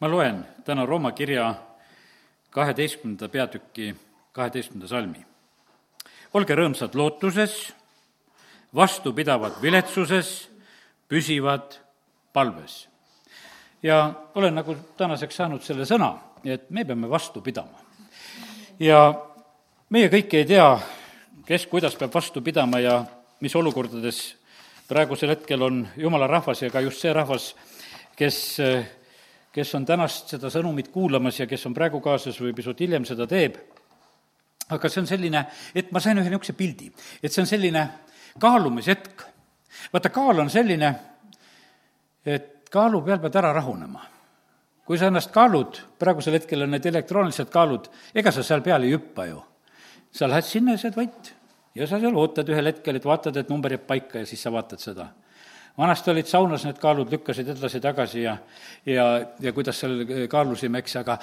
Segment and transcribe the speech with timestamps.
[0.00, 1.54] ma loen täna Rooma kirja
[2.50, 3.94] kaheteistkümnenda peatüki
[4.32, 5.24] kaheteistkümnenda salmi.
[6.34, 7.72] olge rõõmsad lootuses,
[8.74, 10.50] vastupidavad viletsuses,
[11.08, 11.80] püsivad
[12.32, 12.88] palves.
[13.82, 17.78] ja olen nagu tänaseks saanud selle sõna, et me peame vastu pidama.
[18.78, 19.14] ja
[19.90, 20.78] meie kõik ei tea,
[21.46, 23.04] kes kuidas peab vastu pidama ja
[23.40, 24.36] mis olukordades
[24.88, 27.54] praegusel hetkel on jumala rahvas ja ka just see rahvas,
[28.16, 28.60] kes
[29.58, 33.26] kes on tänast seda sõnumit kuulamas ja kes on praegu kaasas või pisut hiljem seda
[33.26, 33.56] teeb,
[34.70, 35.42] aga see on selline,
[35.74, 36.90] et ma sain ühe niisuguse pildi,
[37.22, 37.82] et see on selline
[38.38, 39.24] kaalumishetk.
[39.92, 40.92] vaata, kaal on selline,
[42.26, 44.04] et kaalu peal pead ära rahunema.
[44.88, 48.94] kui sa ennast kaalud, praegusel hetkel on need elektroonilised kaalud, ega sa seal peal ei
[48.94, 49.42] hüppa ju.
[50.12, 51.34] sa lähed sinna ja sa oled vait
[51.74, 54.52] ja sa seal ootad ühel hetkel, et vaatad, et number jääb paika ja siis sa
[54.52, 55.10] vaatad seda
[55.78, 58.36] vanasti olid saunas need kaalud, lükkasid edasi-tagasi ja,
[58.86, 59.08] ja,
[59.40, 61.18] ja kuidas seal kaalusime, eks, aga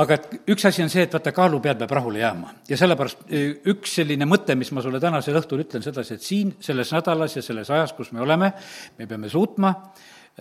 [0.00, 2.54] aga et üks asi on see, et vaata, kaalu peal peab rahule jääma.
[2.68, 6.54] ja sellepärast e, üks selline mõte, mis ma sulle tänasel õhtul ütlen sedasi, et siin
[6.60, 8.52] selles nädalas ja selles ajas, kus me oleme,
[8.98, 9.74] me peame suutma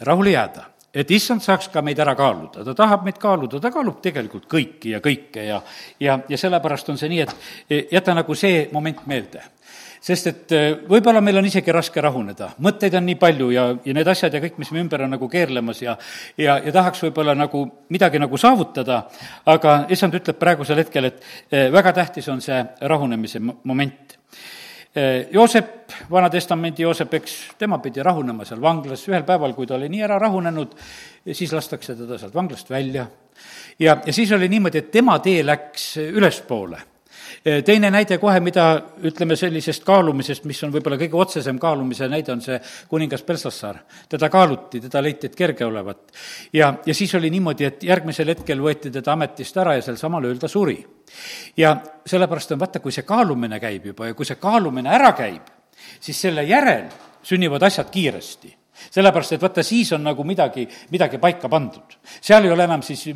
[0.07, 0.69] rahule jääda.
[0.91, 4.91] Et issand saaks ka meid ära kaaluda, ta tahab meid kaaluda, ta kaalub tegelikult kõiki
[4.91, 5.61] ja kõike ja
[5.99, 7.35] ja, ja sellepärast on see nii, et
[7.69, 9.43] e, jäta nagu see moment meelde
[10.01, 13.93] sest et äh, võib-olla meil on isegi raske rahuneda, mõtteid on nii palju ja, ja
[13.93, 15.97] need asjad ja kõik, mis me ümber on nagu keerlemas ja
[16.37, 17.63] ja, ja tahaks võib-olla nagu
[17.93, 19.03] midagi nagu saavutada,
[19.51, 21.21] aga issand ütleb praegusel hetkel, et
[21.53, 24.17] äh, väga tähtis on see rahunemise moment.
[24.97, 29.89] Äh, Joosep, Vana-testamendi Joosep, eks, tema pidi rahunema seal vanglas, ühel päeval, kui ta oli
[29.91, 30.73] nii ära rahunenud,
[31.29, 33.05] siis lastakse teda sealt vanglast välja.
[33.79, 36.81] ja, ja siis oli niimoodi, et tema tee läks ülespoole.
[36.81, 36.90] Eh,
[37.65, 38.65] teine näide kohe, mida
[39.07, 43.81] ütleme sellisest kaalumisest, mis on võib-olla kõige otsesem kaalumise näide, on see kuningas Belsassar.
[44.09, 46.11] teda kaaluti, teda leiti, et kerge olevat.
[46.53, 50.25] ja, ja siis oli niimoodi, et järgmisel hetkel võeti teda ametist ära ja sel samal
[50.25, 50.77] ööl ta suri.
[51.57, 55.53] ja sellepärast on vaata, kui see kaalumine käib juba ja kui see kaalumine ära käib,
[55.99, 56.89] siis selle järel
[57.23, 61.97] sünnivad asjad kiiresti sellepärast, et vaata, siis on nagu midagi, midagi paika pandud.
[62.21, 63.07] seal ei ole enam siis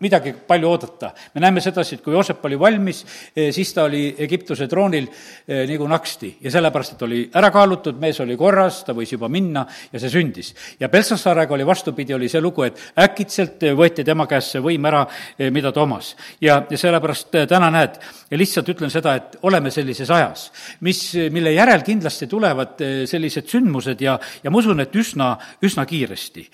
[0.00, 1.12] midagi palju oodata.
[1.34, 3.04] me näeme sedasi, et kui Joosep oli valmis,
[3.36, 5.08] eh, siis ta oli Egiptuse troonil
[5.48, 9.28] eh, nagu naksti ja sellepärast, et oli ära kaalutud, mees oli korras, ta võis juba
[9.28, 10.54] minna ja see sündis.
[10.80, 15.06] ja Belsasaarega oli vastupidi, oli see lugu, et äkitselt võeti tema käest see võim ära,
[15.38, 16.14] eh, mida ta omas.
[16.40, 17.98] ja, ja sellepärast täna näed,
[18.30, 24.18] lihtsalt ütlen seda, et oleme sellises ajas, mis, mille järel kindlasti tulevad sellised sündmused ja,
[24.42, 26.48] ja ma usun, et üsna üsna, üsna kiiresti.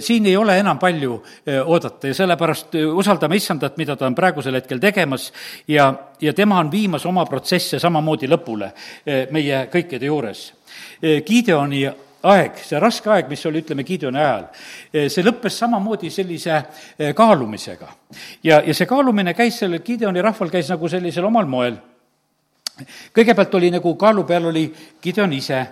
[0.00, 4.14] siin ei ole enam palju e, oodata ja sellepärast e, usaldame issandat, mida ta on
[4.14, 5.32] praegusel hetkel tegemas
[5.68, 8.72] ja, ja tema on viimas oma protsesse samamoodi lõpule
[9.06, 10.52] e, meie kõikide juures.
[11.00, 11.86] Gideoni
[12.26, 14.46] aeg, see raske aeg, mis oli, ütleme, Gideoni ajal,
[14.92, 16.58] see lõppes samamoodi sellise
[17.16, 17.88] kaalumisega.
[18.42, 21.76] ja, ja see kaalumine käis sellel Gideoni rahval, käis nagu sellisel omal moel.
[23.16, 24.66] kõigepealt oli nagu kaalu peal oli
[25.02, 25.62] Gideon ise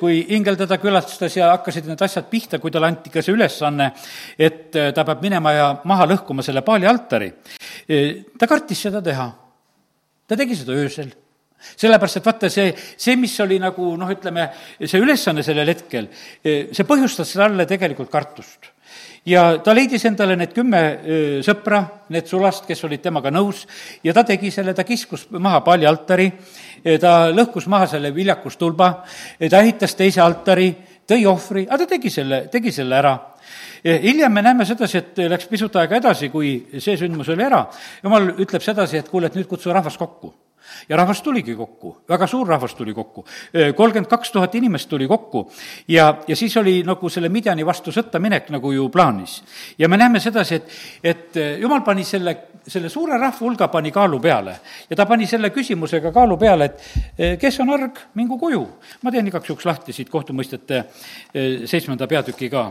[0.00, 3.90] kui ingel teda külastas ja hakkasid need asjad pihta, kui talle anti ka see ülesanne,
[4.36, 7.30] et eh, ta peab minema ja maha lõhkuma selle paali altari,
[8.38, 9.30] ta kartis seda teha.
[10.28, 11.10] ta tegi seda öösel
[11.62, 14.48] sellepärast, et vaata, see, see, mis oli nagu noh, ütleme,
[14.82, 16.08] see ülesanne sellel hetkel,
[16.42, 18.71] see põhjustas talle tegelikult kartust
[19.26, 20.82] ja ta leidis endale need kümme
[21.46, 21.82] sõpra,
[22.12, 23.64] need sulast, kes olid temaga nõus,
[24.04, 26.30] ja ta tegi selle, ta kiskus maha paalialtari,
[27.00, 28.92] ta lõhkus maha selle viljakustulba,
[29.48, 30.72] ta ehitas teise altari,
[31.06, 33.16] tõi ohvri, aga ta tegi selle, tegi selle ära
[33.82, 37.64] hiljem me näeme sedasi, et läks pisut aega edasi, kui see sündmus oli ära.
[38.02, 40.30] jumal ütleb sedasi, et kuule, et nüüd kutsu rahvas kokku
[40.88, 43.24] ja rahvas tuligi kokku, väga suur rahvas tuli kokku,
[43.76, 45.44] kolmkümmend kaks tuhat inimest tuli kokku
[45.88, 49.42] ja, ja siis oli nagu selle Midjani vastu sõtta minek nagu ju plaanis.
[49.78, 50.70] ja me näeme sedasi, et,
[51.04, 52.36] et jumal pani selle,
[52.66, 54.56] selle suure rahva hulga pani kaalu peale
[54.90, 58.66] ja ta pani selle küsimusega kaalu peale, et kes on arg, mingu koju.
[59.02, 60.84] ma teen igaks juhuks lahti siit kohtumõistete
[61.66, 62.68] seitsmenda peatüki ka,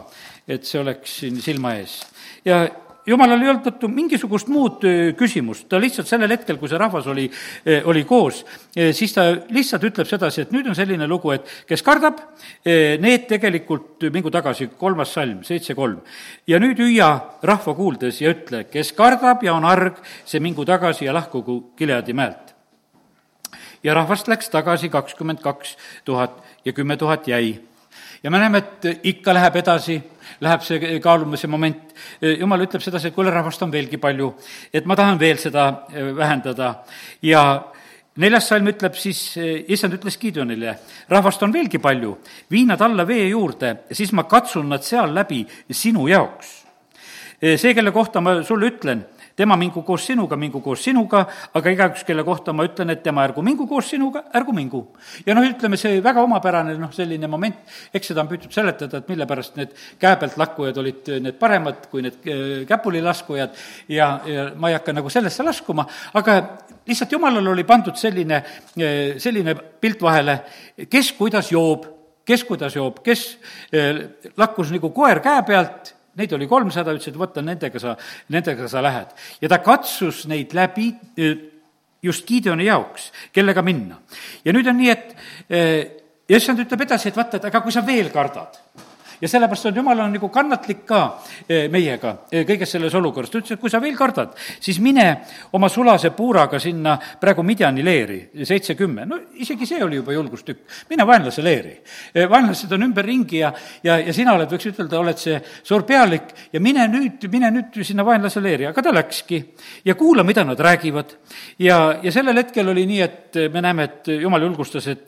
[0.47, 1.99] et see oleks siin silma ees.
[2.45, 2.65] ja
[3.07, 4.85] jumalal ei olnud mingisugust muud
[5.17, 7.27] küsimust, ta lihtsalt sellel hetkel, kui see rahvas oli,
[7.89, 8.43] oli koos,
[8.73, 12.19] siis ta lihtsalt ütleb sedasi, et nüüd on selline lugu, et kes kardab,
[12.65, 16.01] need tegelikult mingu tagasi, kolmas salm, seitse kolm.
[16.47, 17.09] ja nüüd hüüa
[17.43, 22.13] rahva kuuldes ja ütle, kes kardab ja on arg, see mingu tagasi ja lahkugu Gileadi
[22.13, 22.55] mäelt.
[23.83, 27.59] ja rahvast läks tagasi kakskümmend kaks tuhat ja kümme tuhat jäi
[28.23, 29.97] ja me näeme, et ikka läheb edasi,
[30.41, 34.31] läheb see kaalumise moment, jumal ütleb sedasi, et kuule, rahvast on veelgi palju,
[34.73, 36.71] et ma tahan veel seda eh, vähendada.
[37.25, 37.43] Ja
[38.21, 40.75] neljas salm ütleb siis, eh, issand ütles Gideonile,
[41.11, 42.15] rahvast on veelgi palju,
[42.51, 46.57] vii nad alla vee juurde, siis ma katsun nad seal läbi sinu jaoks.
[47.41, 48.99] See, kelle kohta ma sulle ütlen,
[49.35, 51.23] tema mingu koos sinuga, mingu koos sinuga,
[51.57, 54.81] aga igaüks, kelle kohta ma ütlen, et tema ärgu mingu koos sinuga, ärgu mingu.
[55.25, 57.61] ja noh, ütleme see väga omapärane noh, selline moment,
[57.93, 61.87] eks seda on püütud seletada, et mille pärast need käe pealt lakkujad olid need paremad
[61.91, 63.55] kui need äh, käpuli laskujad
[63.89, 65.87] ja, ja ma ei hakka nagu sellesse laskuma,
[66.19, 66.37] aga
[66.87, 68.43] lihtsalt jumalal oli pandud selline,
[68.77, 70.41] äh, selline pilt vahele,
[70.89, 71.87] kes kuidas joob,
[72.25, 73.25] kes kuidas joob, kes
[74.37, 77.95] lakkus nagu koer käe pealt Neid oli kolmsada, ütles, et võta, nendega sa,
[78.33, 79.15] nendega sa lähed.
[79.41, 81.31] ja ta katsus neid läbi e,
[82.03, 84.01] just Gideoni jaoks, kellega minna.
[84.45, 85.15] ja nüüd on nii, et
[85.49, 85.61] e,
[86.29, 88.59] ja issand ütleb edasi, et vaata, et aga kui sa veel kardad
[89.21, 91.01] ja sellepärast on jumal on nagu kannatlik ka
[91.47, 93.29] eh, meiega eh, kõiges selles olukorras.
[93.29, 95.05] ta ütles, et kui sa veel kardad, siis mine
[95.53, 99.05] oma sulase puuraga sinna praegu Midjani leeri, seitse-kümme.
[99.05, 100.65] no isegi see oli juba julgustükk.
[100.89, 101.75] mine vaenlase leeri.
[102.15, 103.53] Eh, vaenlased on ümberringi ja,
[103.83, 107.81] ja, ja sina oled, võiks ütelda, oled see suur pealik ja mine nüüd, mine nüüd
[107.83, 108.65] sinna vaenlase leeri.
[108.65, 109.43] aga ta läkski
[109.85, 111.17] ja kuula, mida nad räägivad.
[111.59, 115.07] ja, ja sellel hetkel oli nii, et me näeme, et jumal julgustas, et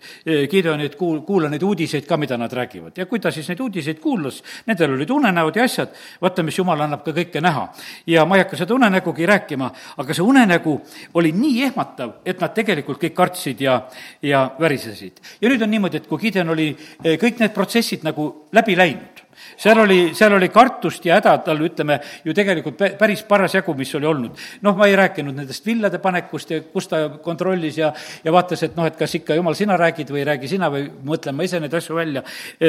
[0.49, 2.97] Gideonit kuul-, kuula neid uudiseid ka, mida nad räägivad.
[2.97, 6.83] ja kui ta siis neid uudiseid kuulas, nendel olid unenäod ja asjad, vaata, mis jumal
[6.85, 7.67] annab ka kõike näha.
[8.07, 10.75] ja ma ei hakka seda unenägugi rääkima, aga see unenägu
[11.19, 13.79] oli nii ehmatav, et nad tegelikult kõik kartsid ja,
[14.21, 15.21] ja värisesid.
[15.41, 19.12] ja nüüd on niimoodi, et kui Gideon oli eh, kõik need protsessid nagu läbi läinud,
[19.57, 24.07] seal oli, seal oli kartust ja häda tal, ütleme, ju tegelikult päris parasjagu, mis oli
[24.09, 24.39] olnud.
[24.61, 27.91] noh, ma ei rääkinud nendest villade panekust ja kus ta kontrollis ja,
[28.23, 30.87] ja vaatas, et noh, et kas ikka, jumal, sina räägid või ei räägi sina või
[31.05, 32.23] mõtlen ma ise neid asju välja.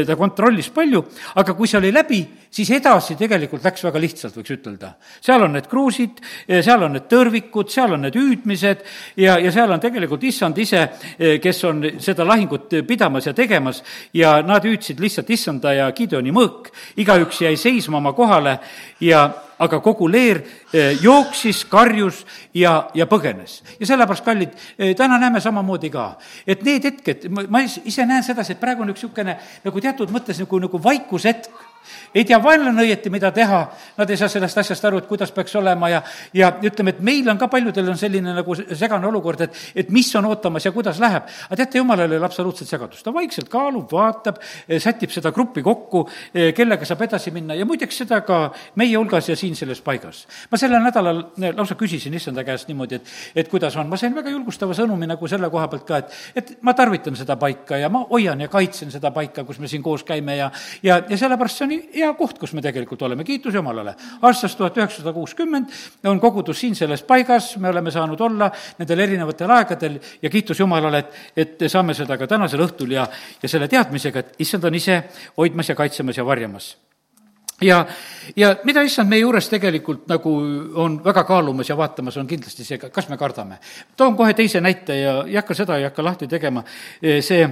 [0.07, 1.05] ta kontrollis palju,
[1.41, 4.95] aga kui see oli läbi, siis edasi tegelikult läks väga lihtsalt, võiks ütelda.
[5.21, 8.85] seal on need kruusid, seal on need tõrvikud, seal on need hüüdmised
[9.21, 10.87] ja, ja seal on tegelikult issand ise,
[11.43, 13.83] kes on seda lahingut pidamas ja tegemas
[14.15, 16.64] ja nad hüüdsid lihtsalt issanda ja Gideoni mõõk
[16.97, 18.59] igaüks jäi seisma oma kohale
[19.01, 20.41] ja aga kogu leer
[20.73, 22.25] eh, jooksis, karjus
[22.55, 23.61] ja, ja põgenes.
[23.81, 26.15] ja sellepärast, kallid, eh, täna näeme samamoodi ka,
[26.47, 30.41] et need hetked, ma ise näen sedasi, et praegu on üks niisugune nagu teatud mõttes
[30.43, 31.74] nagu, nagu vaikushetk
[32.15, 33.61] ei tea vaenlane õieti, mida teha,
[33.99, 36.03] nad ei saa sellest asjast aru, et kuidas peaks olema ja,
[36.35, 40.09] ja ütleme, et meil on ka paljudel on selline nagu segane olukord, et, et mis
[40.19, 41.29] on ootamas ja kuidas läheb.
[41.49, 45.63] aga teate, jumalal ei ole absoluutselt segadust, ta vaikselt kaalub, vaatab, eh, sätib seda gruppi
[45.63, 46.05] kokku,
[46.35, 48.41] eh, kellega saab edasi minna ja muideks seda ka
[48.81, 50.27] meie hulgas ja siin selles paigas.
[50.51, 54.15] ma sellel nädalal eh, lausa küsisin issanda käest niimoodi, et, et kuidas on, ma sain
[54.15, 57.89] väga julgustava sõnumi nagu selle koha pealt ka, et, et ma tarvitan seda paika ja
[57.93, 60.51] ma hoian ja kaitsen seda paika, kus me siin koos käime ja,
[60.83, 63.95] ja, ja sellepärast see on hea koht, kus me tegelikult oleme, kiitus Jumalale.
[64.23, 65.75] aastast tuhat üheksasada kuuskümmend
[66.11, 71.05] on kogudus siin selles paigas, me oleme saanud olla nendel erinevatel aegadel ja kiitus Jumalale,
[71.05, 73.07] et, et saame seda ka tänasel õhtul ja,
[73.43, 75.03] ja selle teadmisega, et issand on ise
[75.37, 76.75] hoidmas ja kaitsemas ja varjamas
[77.61, 77.87] ja,
[78.37, 80.33] ja mida issand meie juures tegelikult nagu
[80.81, 83.59] on väga kaalumas ja vaatamas, on kindlasti see, kas me kardame.
[83.97, 86.65] toon kohe teise näite ja ei hakka seda, ei hakka lahti tegema,
[87.21, 87.47] see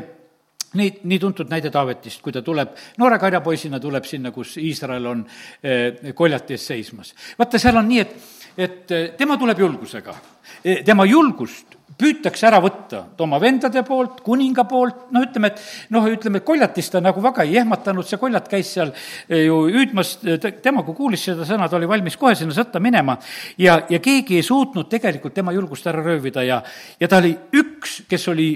[0.78, 5.26] nii, nii tuntud näide Taavetist, kui ta tuleb, noore karjapoisina tuleb sinna, kus Iisrael on
[5.26, 7.14] eh, koljati ees seismas.
[7.38, 8.16] vaata, seal on nii, et,
[8.56, 10.16] et eh, tema tuleb julgusega.
[10.64, 16.06] Eh, tema julgust püütakse ära võtta oma vendade poolt, kuninga poolt, no ütleme, et noh,
[16.10, 18.90] ütleme, et koljatist ta nagu väga ei ehmatanud, see koljat käis seal
[19.28, 20.16] ju hüüdmas,
[20.64, 23.18] tema, kui kuulis seda sõna, ta oli valmis kohe sinna sõtta minema
[23.60, 26.62] ja, ja keegi ei suutnud tegelikult tema julgust ära röövida ja,
[26.98, 28.50] ja ta oli üks, kes oli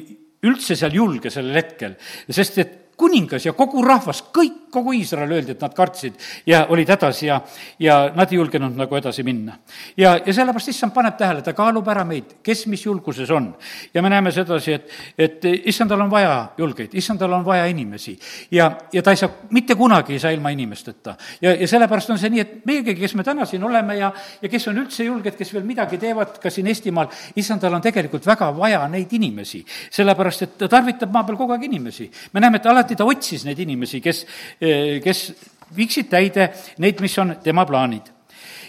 [0.45, 1.97] üldse seal julge sellel hetkel,
[2.31, 6.17] sest et kuningas ja kogu rahvas, kõik, kogu Iisrael öeldi, et nad kartsid
[6.49, 7.39] ja olid hädas ja,
[7.81, 9.57] ja nad ei julgenud nagu edasi minna.
[9.97, 13.55] ja, ja sellepärast issand paneb tähele, ta kaalub ära meid, kes mis julguses on.
[13.95, 18.19] ja me näeme sedasi, et, et issandal on vaja julgeid, issandal on vaja inimesi
[18.51, 21.17] ja, ja ta ei saa, mitte kunagi ei saa ilma inimesteta.
[21.41, 24.13] ja, ja sellepärast on see nii, et meiegi, kes me täna siin oleme ja,
[24.43, 28.27] ja kes on üldse julged, kes veel midagi teevad ka siin Eestimaal, issandal on tegelikult
[28.27, 32.11] väga vaja neid inimesi, sellepärast et ta tarvitab maa peal kogu aeg inimesi.
[32.33, 34.25] me näeme, et alati alati ta otsis neid inimesi, kes,
[34.61, 35.33] eh, kes
[35.77, 38.13] viiksid täide neid, mis on tema plaanid.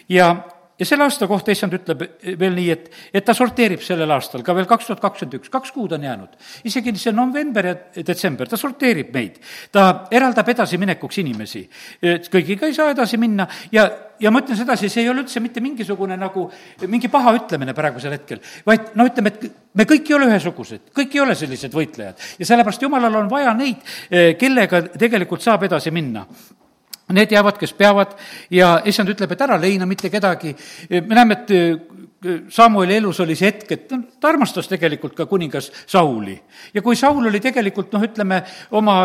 [0.10, 0.36] ja,
[0.80, 2.04] ja selle aasta kohta issand ütleb
[2.40, 5.74] veel nii, et, et ta sorteerib sellel aastal ka veel kaks tuhat kakskümmend üks, kaks
[5.76, 6.36] kuud on jäänud.
[6.70, 9.40] isegi see november ja detsember, ta sorteerib meid.
[9.72, 11.64] ta eraldab edasiminekuks inimesi.
[12.32, 13.88] kõigiga ei saa edasi minna ja,
[14.20, 16.46] ja ma ütlen sedasi, see ei ole üldse mitte mingisugune nagu,
[16.86, 21.18] mingi paha ütlemine praegusel hetkel, vaid no ütleme, et me kõik ei ole ühesugused, kõik
[21.18, 23.82] ei ole sellised võitlejad ja sellepärast jumalal on vaja neid,
[24.12, 26.28] eh, kellega tegelikult saab edasi minna
[27.16, 28.18] need jäävad, kes peavad
[28.52, 30.56] ja issand ütleb, et ära leina mitte kedagi.
[30.90, 31.54] me näeme, et
[32.50, 36.34] Samueli elus oli see hetk, et ta armastas tegelikult ka kuningas Sauli.
[36.74, 38.96] ja kui Saul oli tegelikult noh, ütleme, oma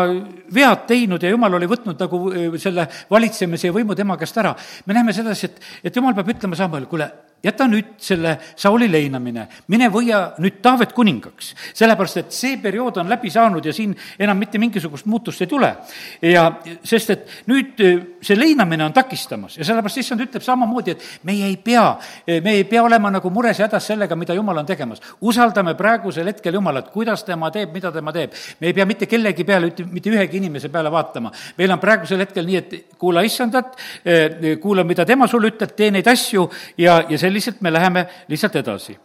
[0.53, 4.55] vead teinud ja jumal oli võtnud nagu äh, selle valitsemise ja võimu tema käest ära,
[4.85, 7.11] me näeme sedasi, et, et jumal peab ütlema Samuel, kuule,
[7.43, 13.09] jäta nüüd selle Sauli leinamine, mine võia nüüd Taavet kuningaks, sellepärast et see periood on
[13.11, 15.73] läbi saanud ja siin enam mitte mingisugust muutust ei tule.
[16.21, 16.45] ja
[16.83, 21.49] sest, et nüüd eh, see leinamine on takistamas ja sellepärast issand ütleb samamoodi, et meie
[21.49, 21.97] ei pea,
[22.27, 25.01] eh, me ei pea olema nagu mures ja hädas sellega, mida jumal on tegemas.
[25.21, 28.31] usaldame praegusel hetkel Jumalat, kuidas tema teeb, mida tema teeb.
[28.59, 31.31] me ei pea mitte kellegi peale, mitte ühegi inimese peale vaatama.
[31.57, 35.91] meil on praegusel hetkel nii, et kuula issandat, eh, kuula, mida tema sulle ütleb, tee
[35.91, 38.97] neid asju ja, ja selliselt me läheme lihtsalt edasi.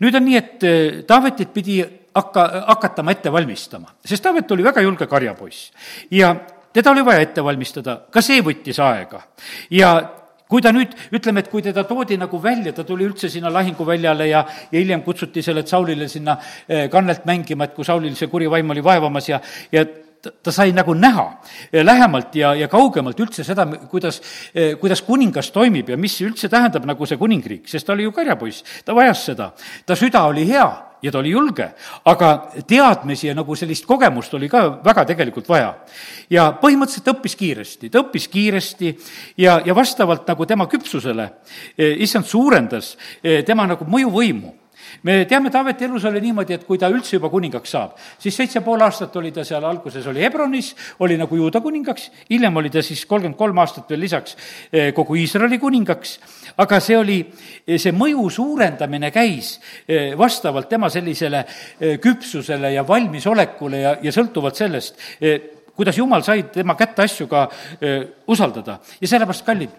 [0.00, 1.80] nüüd on nii, et eh, Taavetit pidi
[2.14, 5.72] hakka, hakatama ette valmistama, sest Taavet oli väga julge karjapoiss
[6.10, 6.34] ja
[6.72, 9.22] teda oli vaja ette valmistada, ka see võttis aega.
[9.70, 9.92] ja
[10.52, 14.26] kui ta nüüd, ütleme, et kui teda toodi nagu välja, ta tuli üldse sinna lahinguväljale
[14.28, 16.36] ja, ja hiljem kutsuti sellelt Saulile sinna
[16.68, 19.40] eh, kannelt mängima, et kui Saulil see kuri vaim oli vaevamas ja,
[19.72, 19.86] ja
[20.22, 21.24] ta sai nagu näha
[21.72, 24.20] eh, lähemalt ja, ja kaugemalt üldse seda, kuidas,
[24.54, 28.14] eh, kuidas kuningas toimib ja mis üldse tähendab nagu see kuningriik, sest ta oli ju
[28.14, 29.52] karjapoiss, ta vajas seda.
[29.86, 30.68] ta süda oli hea
[31.02, 31.66] ja ta oli julge,
[32.06, 32.30] aga
[32.66, 35.74] teadmisi ja nagu sellist kogemust oli ka väga tegelikult vaja.
[36.30, 38.96] ja põhimõtteliselt ta õppis kiiresti, ta õppis kiiresti
[39.42, 41.30] ja, ja vastavalt nagu tema küpsusele
[41.76, 42.96] eh, issand suurendas
[43.46, 44.61] tema nagu mõjuvõimu
[45.02, 48.62] me teame, Taaveti elus oli niimoodi, et kui ta üldse juba kuningaks saab, siis seitse
[48.64, 50.72] pool aastat oli ta seal, alguses oli Hebronis,
[51.04, 54.36] oli nagu juuda kuningaks, hiljem oli ta siis kolmkümmend kolm aastat veel lisaks
[54.72, 56.16] eh, kogu Iisraeli kuningaks,
[56.62, 57.18] aga see oli,
[57.66, 59.54] eh, see mõju suurendamine käis
[59.86, 61.44] eh, vastavalt tema sellisele
[62.02, 64.98] küpsusele ja valmisolekule ja, ja sõltuvalt sellest,
[65.76, 67.46] kuidas jumal sai tema kätte asju ka
[68.30, 68.78] usaldada.
[69.00, 69.72] Ja sellepärast, kallid,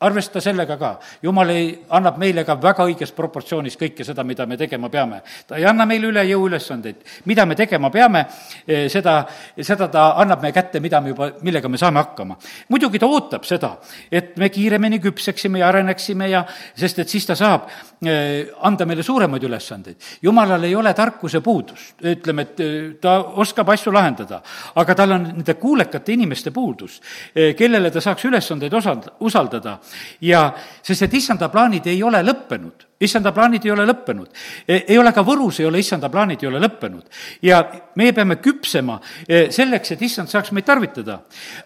[0.00, 0.90] arvesta sellega ka,
[1.22, 5.20] jumal ei, annab meile ka väga õiges proportsioonis kõike seda, mida me tegema peame.
[5.46, 8.24] ta ei anna meile üle jõu ülesandeid, mida me tegema peame,
[8.66, 9.26] eh, seda,
[9.60, 12.36] seda ta annab meie kätte, mida me juba, millega me saame hakkama.
[12.68, 13.76] muidugi ta ootab seda,
[14.10, 17.68] et me kiiremini küpseksime ja areneksime ja, sest et siis ta saab
[18.06, 19.96] eh, anda meile suuremaid ülesandeid.
[20.22, 24.40] jumalal ei ole tarkuse puudust, ütleme, et eh, ta oskab asju lahendada,
[24.74, 27.00] aga tal on nende kuulekate inimeste puudus,
[27.34, 29.78] kellele ta saaks ülesandeid osald-, usaldada
[30.20, 30.42] ja
[30.82, 34.28] sest et issanda plaanid ei ole lõppenud, issanda plaanid ei ole lõppenud.
[34.66, 37.06] E, ei ole ka Võrus, ei ole issanda plaanid ei ole lõppenud.
[37.42, 37.62] ja
[37.96, 41.20] meie peame küpsema e, selleks, et issand saaks meid tarvitada.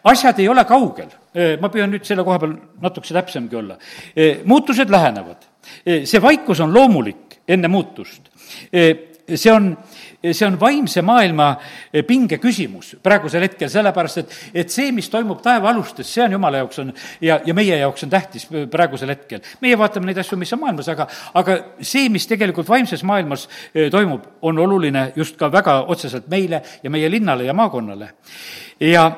[0.05, 3.79] asjad ei ole kaugel, e, ma püüan nüüd selle koha peal natukese täpsemgi olla.
[4.45, 5.51] muutused lähenevad,
[5.85, 8.31] see vaikus on loomulik enne muutust
[9.33, 9.77] see on,
[10.33, 11.51] see on vaimse maailma
[12.07, 16.81] pinge küsimus praegusel hetkel, sellepärast et, et see, mis toimub taevaalustes, see on jumala jaoks
[16.83, 19.43] on ja, ja meie jaoks on tähtis praegusel hetkel.
[19.61, 21.09] meie vaatame neid asju, mis on maailmas, aga,
[21.41, 26.63] aga see, mis tegelikult vaimses maailmas eh, toimub, on oluline just ka väga otseselt meile
[26.83, 28.15] ja meie linnale ja maakonnale.
[28.81, 29.11] ja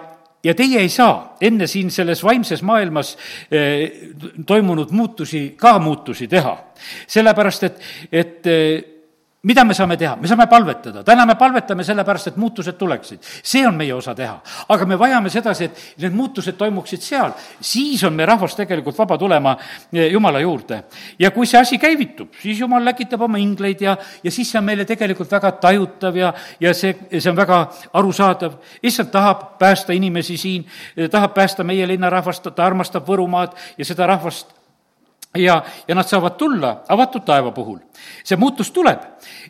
[0.44, 3.16] ja teie ei saa enne siin selles vaimses maailmas
[3.50, 4.12] eh,
[4.46, 6.56] toimunud muutusi ka muutusi teha.
[7.06, 7.80] sellepärast, et,
[8.12, 8.95] et eh,
[9.46, 10.16] mida me saame teha?
[10.16, 13.22] me saame palvetada, täna me palvetame sellepärast, et muutused tuleksid.
[13.22, 14.40] see on meie osa teha.
[14.68, 19.18] aga me vajame sedasi, et need muutused toimuksid seal, siis on meie rahvas tegelikult vaba
[19.18, 19.56] tulema
[19.92, 20.82] eh, Jumala juurde.
[21.18, 24.66] ja kui see asi käivitub, siis Jumal läkitab oma ingleid ja, ja siis see on
[24.66, 27.62] meile tegelikult väga tajutav ja, ja see, see on väga
[27.92, 28.58] arusaadav.
[28.82, 30.66] issand tahab päästa inimesi siin,
[31.10, 34.56] tahab päästa meie linnarahvast, ta armastab Võrumaad ja seda rahvast
[35.38, 37.78] ja, ja nad saavad tulla avatud taeva puhul.
[38.24, 39.02] see muutus tuleb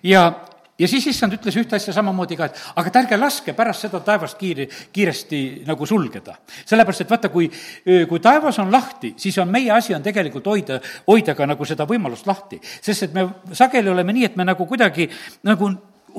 [0.02, 0.26] ja,
[0.78, 4.00] ja siis issand ütles ühte asja samamoodi ka, et aga et ärge laske pärast seda
[4.04, 6.36] taevast kiiri, kiiresti nagu sulgeda.
[6.64, 7.50] sellepärast, et vaata, kui,
[8.08, 11.88] kui taevas on lahti, siis on meie asi on tegelikult hoida, hoida ka nagu seda
[11.88, 12.60] võimalust lahti.
[12.62, 15.10] sest et me sageli oleme nii, et me nagu kuidagi
[15.44, 15.70] nagu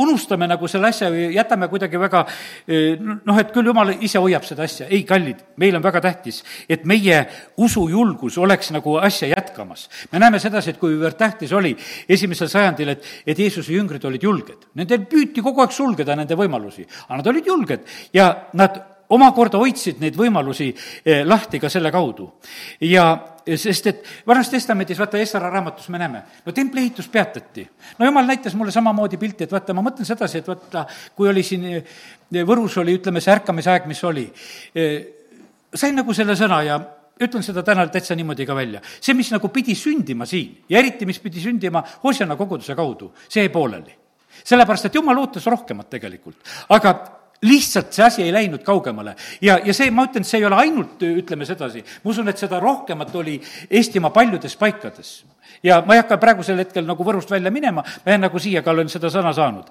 [0.03, 4.45] unustame nagu selle asja või jätame kuidagi väga eh, noh, et küll jumal ise hoiab
[4.47, 4.87] seda asja.
[4.89, 7.23] ei, kallid, meil on väga tähtis, et meie
[7.57, 9.87] usujulgus oleks nagu asja jätkamas.
[10.11, 11.75] me näeme sedasi, et kuivõrd tähtis oli
[12.09, 14.69] esimesel sajandil, et, et Jeesuse jüngrid olid julged.
[14.75, 20.01] Nendel püüti kogu aeg sulgeda nende võimalusi, aga nad olid julged ja nad omakorda hoidsid
[20.03, 20.67] neid võimalusi
[21.05, 22.27] eh, lahti ka selle kaudu.
[22.81, 23.07] ja
[23.47, 27.67] sest et Vanas Testamendis, vaata, Essara raamatus me näeme, no templi ehitus peatati.
[27.99, 30.85] no jumal näitas mulle samamoodi pilti, et vaata, ma mõtlen sedasi, et vaata,
[31.15, 31.83] kui oli siin eh,
[32.47, 34.25] Võrus oli, ütleme, see ärkamisaeg, mis oli,
[34.75, 34.97] eh,
[35.73, 36.79] sain nagu selle sõna ja
[37.23, 38.81] ütlen seda täna täitsa niimoodi ka välja.
[38.99, 43.45] see, mis nagu pidi sündima siin ja eriti, mis pidi sündima Hosjana koguduse kaudu, see
[43.45, 43.95] jäi pooleli
[44.47, 46.37] sellepärast, et jumal ootas rohkemat tegelikult.
[46.69, 46.93] aga
[47.41, 49.15] lihtsalt see asi ei läinud kaugemale.
[49.41, 52.59] ja, ja see, ma ütlen, see ei ole ainult, ütleme sedasi, ma usun, et seda
[52.59, 53.39] rohkemat oli
[53.69, 55.25] Eestimaa paljudes paikades.
[55.63, 58.71] ja ma ei hakka praegusel hetkel nagu Võrust välja minema, ma jään nagu siia, ka
[58.71, 59.69] olen seda sõna saanud.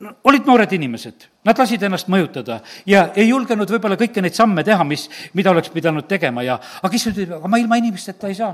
[0.00, 4.64] No, olid noored inimesed, nad lasid ennast mõjutada ja ei julgenud võib-olla kõiki neid samme
[4.64, 8.36] teha, mis, mida oleks pidanud tegema ja aga issand ütleb, aga ma ilma inimesteta ei
[8.36, 8.52] saa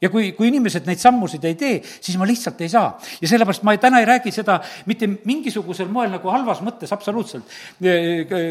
[0.00, 2.92] ja kui, kui inimesed neid sammusid ei tee, siis ma lihtsalt ei saa.
[3.20, 7.44] ja sellepärast ma täna ei räägi seda mitte mingisugusel moel nagu halvas mõttes, absoluutselt.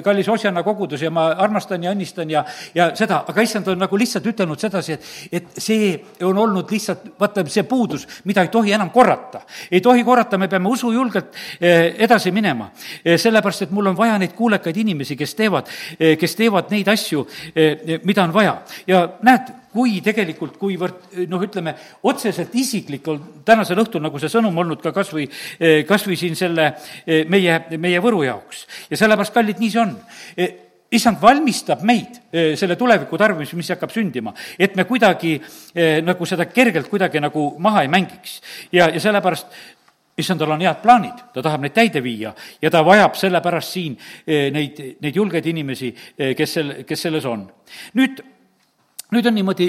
[0.04, 2.44] kallis Osjana kogudus ja ma armastan ja õnnistan ja,
[2.76, 5.94] ja seda, aga issand on nagu lihtsalt ütelnud sedasi, et, et see
[6.26, 9.42] on olnud lihtsalt, vaata, see puudus, mida ei tohi enam korrata.
[9.72, 12.70] ei tohi korrata, me peame usujulgelt edasi minema.
[13.04, 17.24] Sellepärast, et mul on vaja neid kuulekaid inimesi, kes teevad, kes teevad neid asju,
[18.04, 18.58] mida on vaja.
[18.88, 21.76] ja näed, kui tegelikult, kuivõrd noh, ütleme,
[22.10, 25.28] otseselt isiklik on tänasel õhtul nagu see sõnum olnud ka kas või,
[25.88, 26.72] kas või siin selle
[27.30, 28.66] meie, meie Võru jaoks.
[28.90, 29.94] ja sellepärast, kallid, nii see on
[30.98, 32.22] issand valmistab meid
[32.58, 35.36] selle tuleviku tarbimiseks, mis hakkab sündima, et me kuidagi
[36.08, 38.40] nagu seda kergelt kuidagi nagu maha ei mängiks.
[38.72, 39.52] ja, ja sellepärast
[40.18, 42.32] issandal on head plaanid, ta tahab neid täide viia
[42.62, 45.92] ja ta vajab sellepärast siin neid, neid julgeid inimesi,
[46.38, 47.46] kes sel, kes selles on.
[48.00, 48.24] nüüd
[49.16, 49.68] nüüd on niimoodi,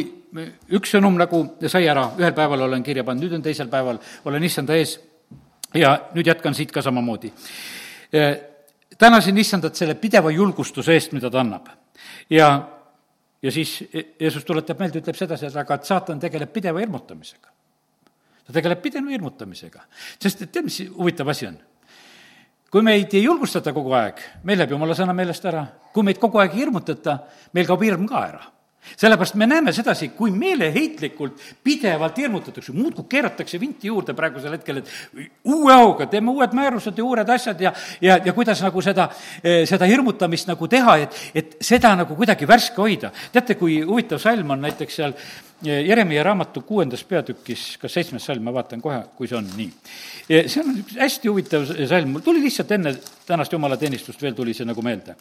[0.74, 4.46] üks sõnum nagu sai ära, ühel päeval olen kirja pannud, nüüd on teisel päeval, olen
[4.46, 4.96] issanda ees
[5.78, 7.32] ja nüüd jätkan siit ka samamoodi.
[8.98, 11.68] tänasin issandat selle pideva julgustuse eest, mida ta annab.
[12.30, 12.68] ja,
[13.42, 13.84] ja siis
[14.20, 17.48] Jeesus tuletab meelde, ütleb sedasi, et aga et saatan tegeleb pideva hirmutamisega.
[18.46, 19.84] ta tegeleb pideva hirmutamisega,
[20.18, 21.58] sest et tead, mis huvitav asi on?
[22.70, 26.42] kui meid ei julgustata kogu aeg, meil läheb jumala sõna meelest ära, kui meid kogu
[26.42, 27.20] aeg ei hirmutata,
[27.54, 28.57] meil kaob hirm ka ära
[28.96, 34.92] sellepärast me näeme sedasi, kui meeleheitlikult pidevalt hirmutatakse, muudkui keeratakse vinti juurde praegusel hetkel, et
[35.44, 39.08] uue hooga teeme uued määrused ja uued asjad ja, ja, ja kuidas nagu seda,
[39.42, 43.12] eh, seda hirmutamist nagu teha, et, et seda nagu kuidagi värske hoida.
[43.32, 48.44] teate, kui huvitav salm on näiteks seal eh, Jeremiah raamatu kuuendas peatükis, kas seitsmes salm,
[48.44, 49.72] ma vaatan kohe, kui see on nii.
[50.28, 52.94] see on üks hästi huvitav salm, mul tuli lihtsalt enne
[53.26, 55.16] tänast jumalateenistust veel tuli see nagu meelde.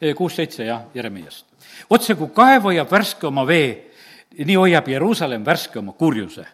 [0.00, 1.46] Eh, kuus-seitse, jah, Jeremiast
[1.90, 3.92] otse kui kaev hoiab värske oma vee,
[4.38, 6.46] nii hoiab Jeruusalemm värske oma kurjuse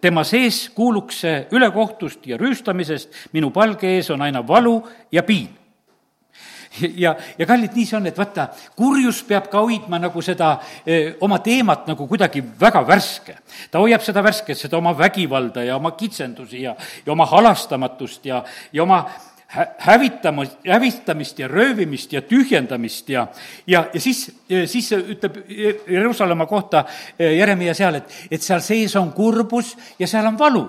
[0.00, 4.78] tema sees kuuluks see ülekohtust ja rüüstamisest, minu palge ees on aina valu
[5.12, 5.50] ja piin.
[6.96, 8.48] ja, ja kallid, nii see on, et vaata,
[8.78, 13.36] kurjus peab ka hoidma nagu seda eh, oma teemat nagu kuidagi väga värske.
[13.70, 18.44] ta hoiab seda värsket, seda oma vägivalda ja oma kitsendusi ja, ja oma halastamatust ja,
[18.72, 19.04] ja oma
[19.78, 23.26] hävitama, hävitamist ja röövimist ja tühjendamist ja,
[23.66, 24.30] ja, ja siis,
[24.66, 25.36] siis ütleb
[25.88, 26.84] Jeruusalemma kohta
[27.18, 30.64] Jeremiah seal, et, et seal sees on kurbus ja seal on valu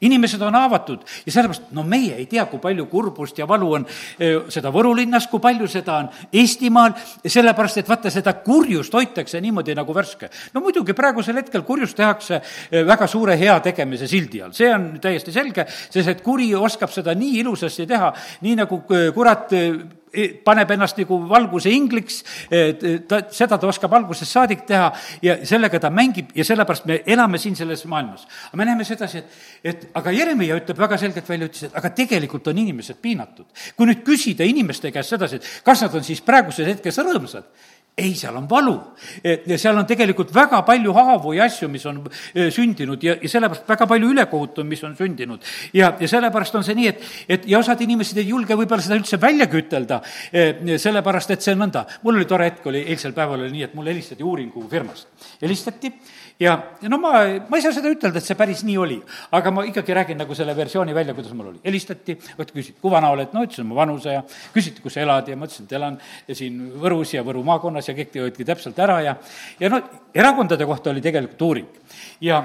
[0.00, 3.86] inimesed on haavatud ja sellepärast, no meie ei tea, kui palju kurbust ja valu on
[3.86, 6.94] eh, seda Võru linnas, kui palju seda on Eestimaal,
[7.26, 10.30] sellepärast et vaata, seda kurjust hoitakse niimoodi nagu värske.
[10.54, 15.32] no muidugi praegusel hetkel kurjust tehakse eh, väga suure heategemise sildi all, see on täiesti
[15.32, 19.52] selge, sest et kuri oskab seda nii ilusasti teha, nii nagu eh, kurat
[20.44, 22.20] paneb ennast nagu valguse ingliks,
[23.08, 24.90] ta, seda ta oskab algusest saadik teha
[25.24, 28.26] ja sellega ta mängib ja sellepärast me elame siin selles maailmas.
[28.48, 31.90] aga me näeme sedasi, et, et aga Jeremiah ütleb väga selgelt välja, ütles, et aga
[31.96, 33.46] tegelikult on inimesed piinatud.
[33.76, 37.48] kui nüüd küsida inimeste käest sedasi, et kas nad on siis praeguses hetkes rõõmsad,
[37.96, 38.74] ei, seal on valu.
[39.22, 41.98] ja seal on tegelikult väga palju haavu ja asju, mis on
[42.32, 45.44] e, sündinud ja, ja sellepärast väga palju ülekohut on, mis on sündinud.
[45.76, 47.04] ja, ja sellepärast on see nii, et,
[47.36, 50.00] et ja osad inimesed ei julge võib-olla seda üldse välja kütelda,
[50.32, 51.84] e, sellepärast et see on nõnda.
[52.02, 55.28] mul oli tore hetk, oli eilsel päeval oli nii, et mulle helistati uuringufirmast.
[55.42, 55.92] helistati
[56.40, 57.12] ja, ja no ma,
[57.48, 58.98] ma ei saa seda ütelda, et see päris nii oli,
[59.36, 61.60] aga ma ikkagi räägin nagu selle versiooni välja, kuidas mul oli.
[61.64, 65.28] helistati, vot küsiti, kui vana oled, no ütlesin oma vanuse ja küsiti, kus sa elad
[65.28, 66.00] ja ma ütlesin, et elan
[66.32, 69.16] siin Võrus ja Võru maakonnas ja kõik hoidki täpselt ära ja,
[69.60, 69.82] ja no
[70.14, 71.80] erakondade kohta oli tegelikult uuring.
[72.20, 72.42] ja,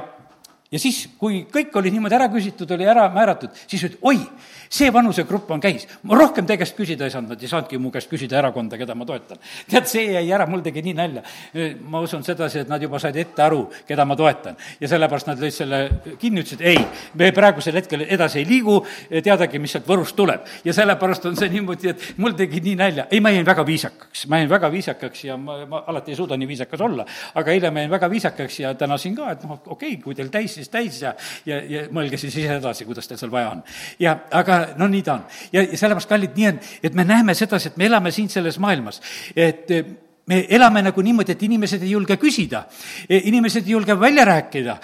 [0.71, 4.19] ja siis, kui kõik oli niimoodi ära küsitud, oli ära määratud, siis öeldi, oi
[4.69, 5.87] see vanusegrupp on käis.
[6.03, 8.95] ma rohkem teie käest küsida ei saanud, nad ei saanudki mu käest küsida erakonda, keda
[8.95, 9.39] ma toetan.
[9.71, 11.23] tead, see jäi ära, mul tegi nii nalja.
[11.87, 14.57] ma usun sedasi, et nad juba said ette aru, keda ma toetan.
[14.79, 15.81] ja sellepärast nad lõid selle
[16.19, 16.79] kinni, ütlesid ei,
[17.15, 18.79] me praegusel hetkel edasi ei liigu,
[19.23, 20.45] teadagi, mis sealt Võrust tuleb.
[20.65, 23.07] ja sellepärast on see niimoodi, et mul tegi nii nalja.
[23.11, 26.37] ei, ma jäin väga viisakaks, ma jäin väga viisakaks ja ma, ma alati ei suuda
[26.37, 27.05] nii viisakas olla.
[27.35, 30.31] aga eile ma jäin väga viisakaks ja tänasin ka, et noh, okei okay,, kui teil
[30.33, 31.13] täis, siis täis ja,
[31.47, 33.63] ja, ja mõelge siis ise edasi, kuidas teil seal vaja on.
[34.03, 35.29] ja aga no nii ta on.
[35.53, 38.59] ja, ja sellepärast, kallid, nii on, et me näeme sedasi, et me elame siin selles
[38.63, 39.01] maailmas,
[39.35, 39.71] et
[40.27, 42.65] me elame nagu niimoodi, et inimesed ei julge küsida,
[43.07, 44.75] inimesed ei julge välja rääkida,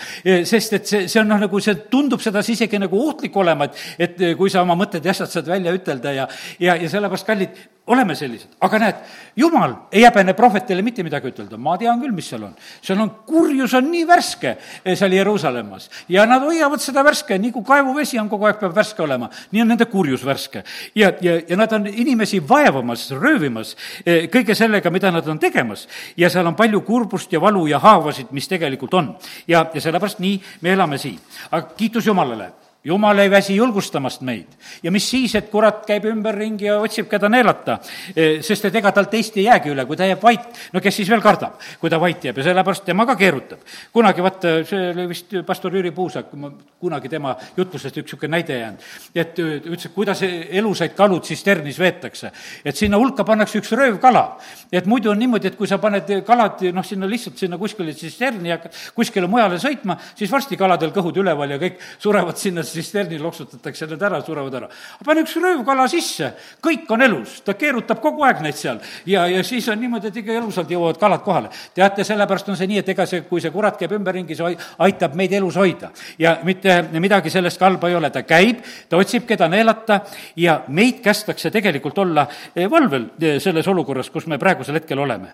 [0.48, 3.82] sest et see, see on noh, nagu see tundub sedasi isegi nagu ohtlik olema, et,
[4.08, 6.30] et kui sa oma mõtted ja asjad saad välja ütelda ja,
[6.64, 9.00] ja, ja sellepärast, kallid, oleme sellised, aga näed,
[9.36, 12.54] jumal ei häbene prohvetile mitte midagi ütelda, ma tean küll, mis seal on.
[12.80, 17.52] seal on, kurjus on nii värske eh, seal Jeruusalemmas ja nad hoiavad seda värske, nii
[17.52, 20.64] kui kaevuvesi on, kogu aeg peab värske olema, nii on nende kurjus värske.
[20.96, 25.88] ja, ja, ja nad on inimesi vaevamas, röövimas eh, kõige sellega, mida nad on tegemas.
[26.16, 29.16] ja seal on palju kurbust ja valu ja haavasid, mis tegelikult on.
[29.48, 31.20] ja, ja sellepärast nii me elame siin.
[31.52, 34.48] aga kiitus Jumalale jumal ei väsi julgustamast meid.
[34.84, 37.78] ja mis siis, et kurat käib ümberringi ja otsib, keda neelata,
[38.16, 41.00] e, sest et ega tal teist ei jäägi üle, kui ta jääb vait, no kes
[41.00, 43.60] siis veel kardab, kui ta vait jääb ja sellepärast tema ka keerutab.
[43.94, 46.32] kunagi vaata, see oli vist pastor Jüri Puusak,
[46.80, 48.84] kunagi tema jutlusest üks niisugune näide jäänud,
[49.16, 52.32] et ütles, et kuidas elusaid kalu tsisternis veetakse.
[52.66, 54.38] et sinna hulka pannakse üks röövkala.
[54.72, 58.50] et muidu on niimoodi, et kui sa paned kalad noh, sinna lihtsalt sinna kuskile tsisterni
[58.50, 58.60] ja
[58.96, 64.02] kuskile mujale sõitma, siis varsti kaladel kõhud üleval ja kõik surevad sinna tsisterni loksutatakse need
[64.04, 64.70] ära, surevad ära.
[65.06, 66.34] pane üks röövkala sisse,
[66.64, 70.22] kõik on elus, ta keerutab kogu aeg neid seal ja, ja siis on niimoodi, et
[70.24, 71.50] ikka elusalt jõuavad kalad kohale.
[71.76, 74.58] teate, sellepärast on see nii, et ega see, kui see kurat käib ümberringi, see
[74.88, 75.92] aitab meid elus hoida.
[76.20, 80.02] ja mitte midagi sellest ka halba ei ole, ta käib, ta otsib, keda neelata
[80.40, 85.34] ja meid kästakse tegelikult olla eh, valvel eh, selles olukorras, kus me praegusel hetkel oleme.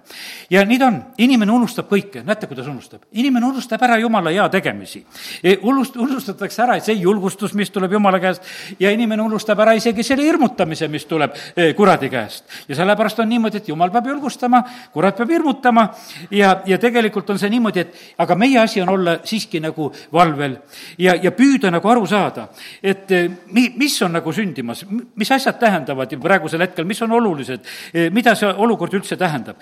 [0.50, 3.08] ja nii ta on, inimene unustab kõike, näete, kuidas unustab?
[3.12, 5.04] inimene unustab ära jumala hea tegemisi.
[5.44, 8.44] Eh, unust-, unustatakse ära, et see julgus julgustus, mis tuleb Jumala käest,
[8.80, 12.46] ja inimene unustab ära isegi selle hirmutamise, mis tuleb eh, kuradi käest.
[12.68, 14.64] ja sellepärast on niimoodi, et Jumal peab julgustama,
[14.94, 15.88] kurat peab hirmutama
[16.32, 20.58] ja, ja tegelikult on see niimoodi, et aga meie asi on olla siiski nagu valvel
[20.98, 22.48] ja, ja püüda nagu aru saada,
[22.84, 27.66] et eh, mi-, mis on nagu sündimas, mis asjad tähendavad praegusel hetkel, mis on olulised,
[27.94, 29.58] eh, mida see olukord üldse tähendab.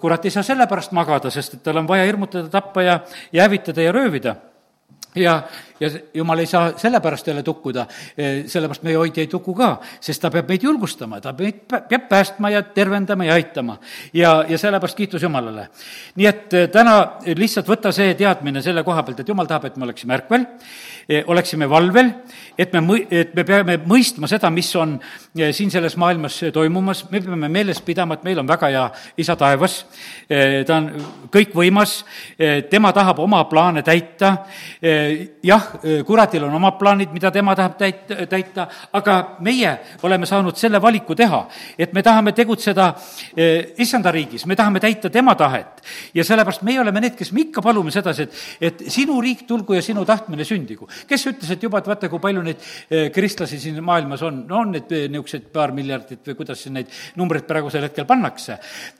[0.00, 3.00] kurat ei saa sellepärast magada, sest et tal on vaja hirmutada, tappa ja,
[3.32, 4.36] ja hävitada ja röövida
[5.14, 5.42] ja,
[5.80, 7.86] ja jumal ei saa sellepärast jälle tukkuda,
[8.18, 9.70] eh, sellepärast meie hoidja ei tuku ka,
[10.00, 13.78] sest ta peab meid julgustama, ta meid peab päästma ja tervendama ja aitama.
[14.12, 15.68] ja, ja sellepärast kiitus Jumalale.
[16.14, 16.96] nii et eh, täna
[17.26, 20.46] lihtsalt võta see teadmine selle koha pealt, et Jumal tahab, et me oleksime ärkvel,
[21.26, 22.12] oleksime valvel,
[22.58, 24.96] et me et me peame mõistma seda, mis on
[25.34, 28.84] siin selles maailmas toimumas, me peame meeles pidama, et meil on väga hea
[29.22, 29.78] isa taevas,
[30.28, 30.88] ta on
[31.32, 31.94] kõikvõimas,
[32.70, 34.32] tema tahab oma plaane täita,
[35.42, 35.68] jah,
[36.06, 38.66] kuradil on omad plaanid, mida tema tahab täita, täita,
[38.98, 41.42] aga meie oleme saanud selle valiku teha,
[41.78, 42.90] et me tahame tegutseda
[43.78, 45.80] issanda riigis, me tahame täita tema tahet.
[46.14, 49.74] ja sellepärast meie oleme need, kes me ikka palume sedasi, et, et sinu riik tulgu
[49.74, 50.88] ja sinu tahtmine sündigu.
[51.08, 52.60] Kes ütles, et juba, et vaata, kui palju neid
[52.90, 56.76] eh, kristlasi siin maailmas on, no on need eh, niisugused paar miljardit või kuidas siin
[56.78, 58.58] neid numbreid praegusel hetkel pannakse.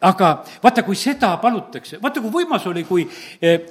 [0.08, 0.32] aga
[0.62, 3.06] vaata, kui seda palutakse, vaata, kui võimas oli, kui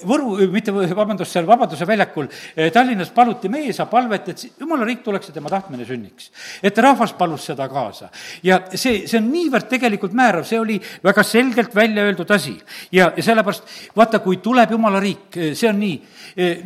[0.09, 2.27] Võru, mitte vabandust, seal Vabaduse väljakul
[2.73, 6.29] Tallinnas paluti meie isa palvet, et jumala riik tuleks ja tema tahtmine sünniks.
[6.63, 8.09] et rahvas palus seda kaasa.
[8.43, 12.57] ja see, see on niivõrd tegelikult määrav, see oli väga selgelt välja öeldud asi.
[12.91, 13.63] ja, ja sellepärast
[13.95, 15.95] vaata, kui tuleb jumala riik, see on nii,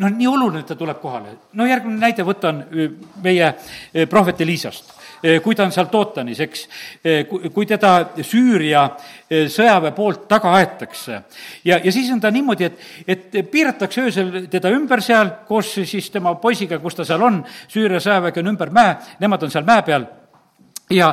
[0.01, 1.37] noh, nii oluline, et ta tuleb kohale.
[1.53, 2.63] No järgmine näide, võtan
[3.23, 3.53] meie
[4.09, 6.63] prohvet Elisast Eh, kui ta on seal Tootanis, eks,
[7.55, 7.91] kui teda
[8.27, 8.81] Süüria
[9.31, 11.21] sõjaväe poolt taga aetakse.
[11.63, 16.09] ja, ja siis on ta niimoodi, et, et piiratakse öösel teda ümber seal koos siis
[16.11, 17.39] tema poisiga, kus ta seal on,
[17.71, 20.09] Süüria sõjavägi on ümber mäe, nemad on seal mäe peal
[20.93, 21.09] ja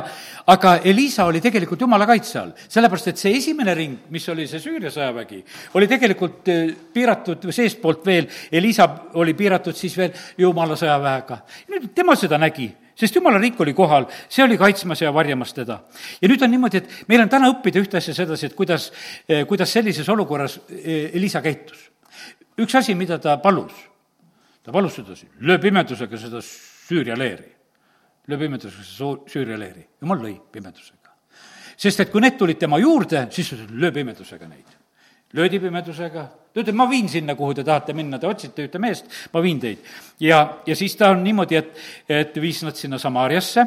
[0.51, 4.61] aga Elisa oli tegelikult jumala kaitse all, sellepärast et see esimene ring, mis oli see
[4.63, 5.41] Süüria sõjavägi,
[5.77, 6.51] oli tegelikult
[6.93, 8.87] piiratud seestpoolt veel, Elisa
[9.21, 11.41] oli piiratud siis veel jumala sõjaväega.
[11.71, 15.79] nüüd tema seda nägi sest jumala riik oli kohal, see oli kaitsmas ja varjamas teda.
[16.21, 18.91] ja nüüd on niimoodi, et meil on täna õppida ühte asja sedasi, et kuidas,
[19.27, 21.89] eh, kuidas sellises olukorras eh, Elisa käitus.
[22.61, 23.73] üks asi, mida ta palus,
[24.63, 27.60] ta palus sedasi, löö pimedusega seda Süüria leeri.
[28.27, 29.87] Löö pimedusega seda Süüria leeri.
[30.01, 31.09] jumal lõi pimedusega.
[31.77, 34.77] sest et kui need tulid tema juurde, siis löö pimedusega neid.
[35.33, 39.07] Löödi pimedusega, ta ütleb, ma viin sinna, kuhu te tahate minna, te otsite ühte meest,
[39.33, 39.79] ma viin teid.
[40.19, 41.77] ja, ja siis ta on niimoodi, et,
[42.09, 43.65] et viis nad sinna Samaariasse,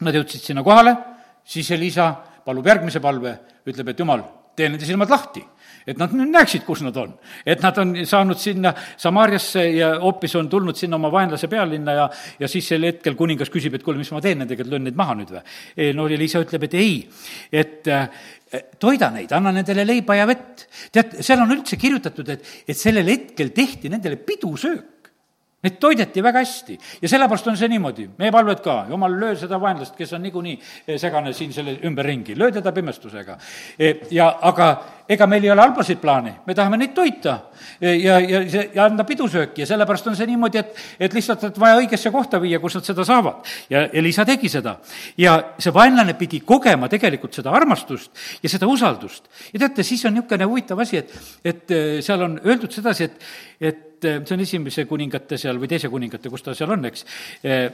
[0.00, 0.96] nad jõudsid sinna kohale,
[1.44, 3.36] siis Elisa palub järgmise palve,
[3.68, 4.24] ütleb, et jumal,
[4.56, 5.44] tee nende silmad lahti
[5.86, 7.14] et nad nüüd näeksid, kus nad on.
[7.46, 12.08] et nad on saanud sinna Samaariasse ja hoopis on tulnud sinna oma vaenlase pealinna ja,
[12.40, 14.98] ja siis sel hetkel kuningas küsib, et kuule, mis ma teen nendega, et löön neid
[14.98, 15.44] maha nüüd või?
[15.96, 16.94] no Liisa ütleb, et ei,
[17.52, 17.88] et
[18.82, 20.66] toida neid, anna nendele leiba ja vett.
[20.92, 24.99] tead, seal on üldse kirjutatud, et, et sellel hetkel tehti nendele pidusöök.
[25.60, 29.58] Neid toideti väga hästi ja sellepärast on see niimoodi, meie palved ka, jumal, löö seda
[29.60, 33.36] vaenlast, kes on niikuinii segane siin selle ümberringi, löö teda pimestusega.
[33.76, 34.70] E, ja aga
[35.10, 37.34] ega meil ei ole halbasid plaane, me tahame neid toita
[37.80, 41.76] ja, ja, ja anda pidusööki ja sellepärast on see niimoodi, et, et lihtsalt, et vaja
[41.82, 43.52] õigesse kohta viia, kus nad seda saavad.
[43.68, 44.78] ja Elisa tegi seda.
[45.20, 49.28] ja see vaenlane pidi kogema tegelikult seda armastust ja seda usaldust.
[49.52, 53.30] ja teate, siis on niisugune huvitav asi, et, et eh, seal on öeldud sedasi, et,
[53.60, 57.04] et eh, see on esimese kuningate seal või teise kuningate, kus ta seal on, eks,
[57.44, 57.66] eh,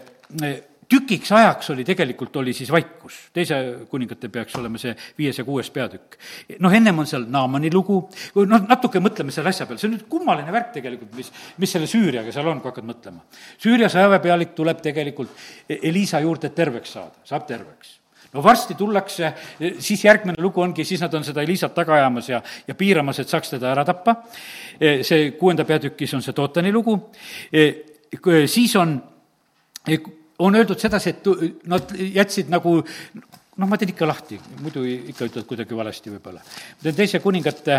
[0.89, 3.19] tükiks ajaks oli tegelikult, oli siis vaikus.
[3.35, 3.57] teise
[3.91, 6.17] kuningate peaks olema see viies ja kuues peatükk.
[6.59, 7.99] noh, ennem on seal Naamani lugu,
[8.47, 11.91] noh, natuke mõtleme selle asja peale, see on nüüd kummaline värk tegelikult, mis, mis selle
[11.91, 13.27] Süüriaga seal on, kui hakkad mõtlema.
[13.59, 17.97] Süüria sõjaväepealik tuleb tegelikult Elisa juurde terveks saada, saab terveks
[18.37, 19.33] no varsti tullakse,
[19.81, 23.33] siis järgmine lugu ongi, siis nad on seda Elisat taga ajamas ja, ja piiramas, et
[23.33, 24.17] saaks teda ära tappa.
[24.79, 26.99] see kuuenda peatükis on see Tootani lugu,
[28.47, 28.99] siis on
[30.39, 32.77] on öeldud sedasi, et nad jätsid nagu
[33.57, 36.43] noh, ma teen ikka lahti, muidu ikka ütled kuidagi valesti võib-olla.
[36.43, 37.79] ma teen teise kuningate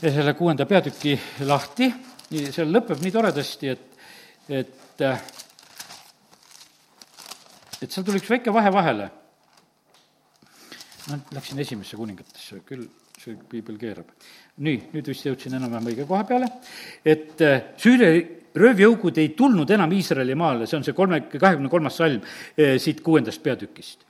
[0.00, 1.16] selle kuuenda peatüki
[1.48, 1.90] lahti,
[2.30, 3.86] seal lõpeb nii toredasti, et,
[4.48, 5.04] et
[7.82, 9.10] et seal tuli üks väike vahe vahele.
[11.10, 12.86] Ma läksin esimesse kuningatesse, küll
[13.20, 14.10] see piibel keerab.
[14.56, 16.48] nii, nüüd vist jõudsin enam-vähem õige koha peale,
[17.04, 17.40] et
[17.80, 18.16] Süüria
[18.56, 22.20] röövjõugud ei tulnud enam Iisraeli maale, see on see kolme, kahekümne kolmas salm
[22.56, 24.04] eh, siit kuuendast peatükist.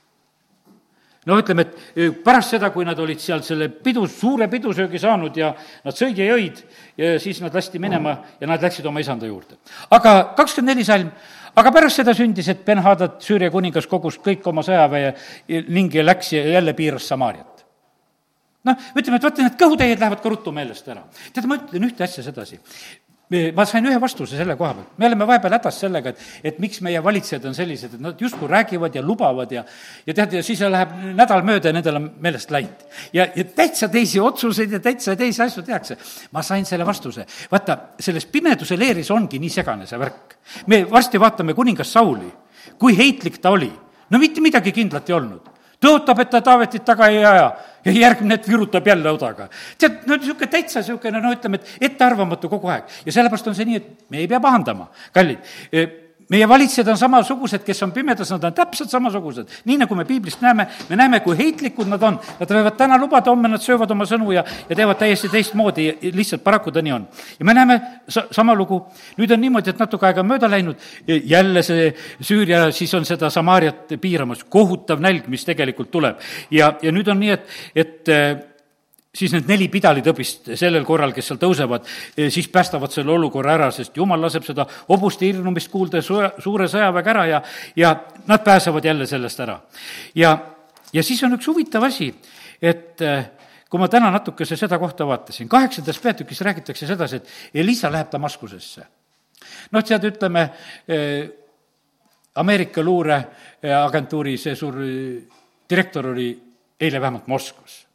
[1.27, 5.35] no ütleme, et eh, pärast seda, kui nad olid seal selle pidu, suure pidusöögi saanud
[5.37, 5.51] ja
[5.83, 6.61] nad sõid ja jõid,
[6.97, 9.59] ja siis nad lasti minema ja nad läksid oma isanda juurde.
[9.91, 11.11] aga kakskümmend neli salm,
[11.57, 15.13] aga pärast seda sündis, et Ben-Hadad, Süüria kuningas, kogus kõik oma sõjaväe
[15.67, 17.65] ning läks ja jälle piiras Samaariat
[18.67, 21.05] noh, ütleme, et vaata, need kõhutäied lähevad ka ruttu meelest ära.
[21.33, 22.59] tead, ma ütlen ühte asja sedasi
[23.27, 26.79] ma sain ühe vastuse selle koha pealt, me oleme vahepeal hädas sellega, et, et miks
[26.85, 29.65] meie valitsejad on sellised, et nad justkui räägivad ja lubavad ja
[30.07, 32.85] ja tead, ja siis läheb nädal mööda ja nendel on meelest läinud.
[33.13, 35.97] ja, ja täitsa teisi otsuseid ja täitsa teisi asju tehakse.
[36.31, 37.25] ma sain selle vastuse.
[37.51, 40.37] vaata, selles pimeduse leeris ongi nii segane see värk.
[40.67, 42.31] me varsti vaatame kuningas Sauli,
[42.79, 43.71] kui heitlik ta oli.
[44.09, 47.51] no mitte midagi kindlat ei olnud tõotab, et ta Taavetit taga ei aja
[47.87, 49.47] ja järgmine hetk virutab jälle odaga.
[49.79, 53.69] tead, no niisugune täitsa niisugune, no ütleme, et ettearvamatu kogu aeg ja sellepärast on see
[53.69, 58.43] nii, et me ei pea pahandama, kallid meie valitsejad on samasugused, kes on pimedas, nad
[58.49, 59.51] on täpselt samasugused.
[59.65, 62.19] nii nagu me piiblist näeme, me näeme, kui heitlikud nad on.
[62.39, 66.43] Nad võivad täna lubada, homme nad söövad oma sõnu ja, ja teevad täiesti teistmoodi, lihtsalt
[66.43, 67.07] paraku ta nii on.
[67.39, 68.81] ja me näeme sa-, sama lugu,
[69.17, 73.29] nüüd on niimoodi, et natuke aega on mööda läinud, jälle see Süüria, siis on seda
[73.29, 76.19] Samaariat piiramas, kohutav nälg, mis tegelikult tuleb.
[76.51, 78.55] ja, ja nüüd on nii, et, et
[79.17, 83.69] siis need neli pidalitõbist sellel korral, kes seal tõusevad, eh, siis päästavad selle olukorra ära,
[83.73, 87.41] sest jumal laseb seda hobuste hirmumist kuulda suure, suure sõjaväega ära ja,
[87.75, 87.93] ja
[88.27, 89.59] nad pääsevad jälle sellest ära.
[90.15, 90.37] ja,
[90.93, 92.11] ja siis on üks huvitav asi,
[92.61, 93.31] et eh,
[93.69, 98.85] kui ma täna natukese seda kohta vaatasin, kaheksandas peatükis räägitakse sedasi, et Elisa läheb Damaskusesse.
[99.71, 100.49] noh, tead, ütleme,
[100.87, 101.29] eh,
[102.37, 104.75] Ameerika luureagentuuri see suur
[105.69, 106.27] direktor oli
[106.79, 107.86] eile vähemalt Moskvas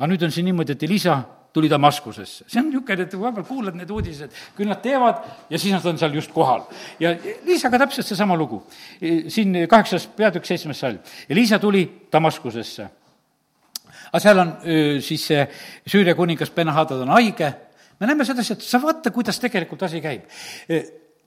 [0.00, 1.18] aga nüüd on siin niimoodi, et Elisa
[1.52, 2.44] tuli Damaskusesse.
[2.48, 5.18] see on niisugune, et vahepeal kuulad need uudised, küll nad teevad
[5.50, 6.62] ja siis nad on seal just kohal.
[7.00, 7.12] ja
[7.44, 8.62] Liisaga täpselt seesama lugu.
[9.28, 10.98] siin kaheksas peatükk, seitsmes salm.
[11.28, 12.88] Elisa tuli Damaskusesse.
[14.12, 14.54] aga seal on
[15.00, 15.44] siis see
[15.86, 17.52] Süüria kuningas Ben-Hadad on haige,
[18.00, 20.24] me näeme sedasi, et sa vaata, kuidas tegelikult asi käib.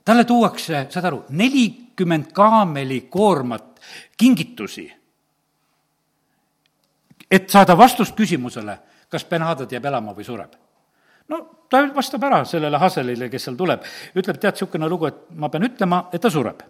[0.05, 3.79] talle tuuakse, saad aru, nelikümmend kaamelikoormat
[4.17, 5.02] kingitusi
[7.33, 8.77] et saada vastust küsimusele,
[9.09, 10.53] kas Ben-Hadad jääb elama või sureb.
[11.29, 11.39] no
[11.71, 15.65] ta vastab ära sellele Haselile, kes seal tuleb, ütleb, tead, niisugune lugu, et ma pean
[15.65, 16.61] ütlema, et ta sureb.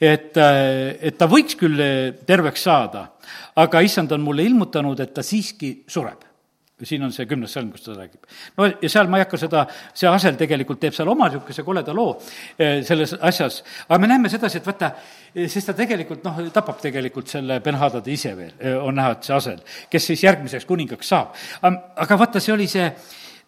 [0.00, 1.80] et, äh, et ta võiks küll
[2.26, 3.08] terveks saada,
[3.56, 6.23] aga issand on mulle ilmutanud, et ta siiski sureb
[6.82, 8.24] siin on see kümnes salm, kus ta räägib.
[8.58, 11.94] no ja seal ma ei hakka seda, see Asel tegelikult teeb seal oma niisuguse koleda
[11.94, 12.16] loo
[12.58, 14.90] eh, selles asjas, aga me näeme sedasi, et vaata,
[15.34, 19.28] eh, sest ta tegelikult noh, tapab tegelikult selle Ben-Hadadi ise veel, eh, on näha, et
[19.28, 21.38] see Asel, kes siis järgmiseks kuningaks saab.
[21.62, 22.90] aga vaata, see oli see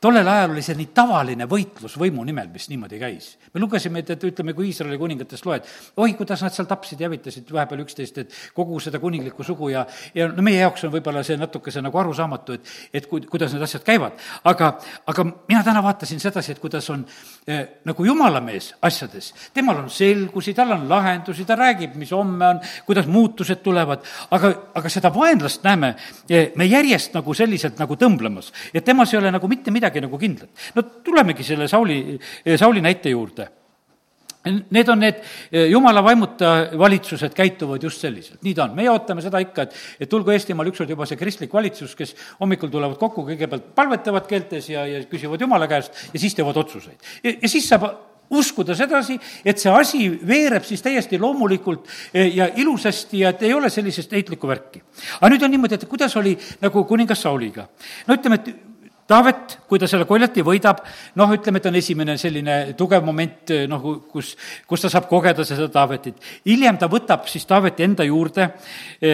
[0.01, 3.29] tollel ajal oli see nii tavaline võitlus võimu nimel, mis niimoodi käis.
[3.55, 5.65] me lugesime, et, et ütleme, kui Iisraeli kuningatest loed,
[5.97, 9.87] oi, kuidas nad seal tapsid ja hävitasid vahepeal üksteist, et kogu seda kuninglikku sugu ja,
[10.15, 13.65] ja no meie jaoks on võib-olla see natukese nagu arusaamatu, et, et ku-, kuidas need
[13.65, 14.21] asjad käivad.
[14.45, 14.73] aga,
[15.07, 17.07] aga mina täna vaatasin sedasi, et kuidas on
[17.49, 22.63] eh, nagu jumalamees asjades, temal on selgusi, tal on lahendusi, ta räägib, mis homme on,
[22.87, 25.95] kuidas muutused tulevad, aga, aga seda vaenlast näeme
[26.29, 30.03] eh, me järjest nagu selliselt nagu tõmblemas, et temas ei ole nagu mitte midagi midagi
[30.05, 30.51] nagu kindlat.
[30.75, 32.18] no tulemegi selle Sauli,
[32.57, 33.49] Sauli näite juurde.
[34.46, 35.16] Need on need
[35.72, 40.11] jumala vaimuta valitsused käituvad just selliselt, nii ta on, meie ootame seda ikka, et, et
[40.11, 44.85] tulgu Eestimaal ükskord juba see kristlik valitsus, kes hommikul tulevad kokku, kõigepealt palvetavad keeltes ja,
[44.87, 47.11] ja küsivad jumala käest ja siis teevad otsuseid.
[47.27, 47.88] ja, siis saab
[48.31, 53.55] uskuda sedasi, et see asi veereb siis täiesti loomulikult e, ja ilusasti ja et ei
[53.55, 54.83] ole sellisest heitlikku värki.
[55.20, 57.68] aga nüüd on niimoodi, et kuidas oli nagu kuningas Sauliga.
[58.07, 58.76] no ütleme, et
[59.07, 60.81] Taavet, kui ta selle koljati võidab,
[61.21, 64.33] noh, ütleme, et on esimene selline tugev moment, noh, kus,
[64.66, 66.19] kus ta saab kogeda seda Taavetit.
[66.47, 68.49] hiljem ta võtab siis Taaveti enda juurde
[68.99, 69.12] e,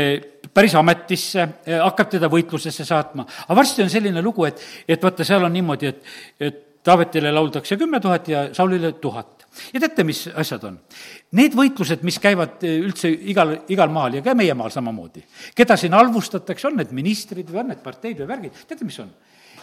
[0.48, 3.26] päris ametisse, e, hakkab teda võitlusesse saatma.
[3.44, 7.76] aga varsti on selline lugu, et, et vaata, seal on niimoodi, et, et Taavetile lauldakse
[7.78, 9.46] kümme tuhat ja Saulile tuhat.
[9.72, 10.78] ja teate, mis asjad on?
[11.38, 15.22] Need võitlused, mis käivad eh, üldse igal, igal maal ja ka meie maal samamoodi,
[15.54, 19.12] keda siin halvustatakse, on need ministrid või on need parteid või värgid, teate, mis on?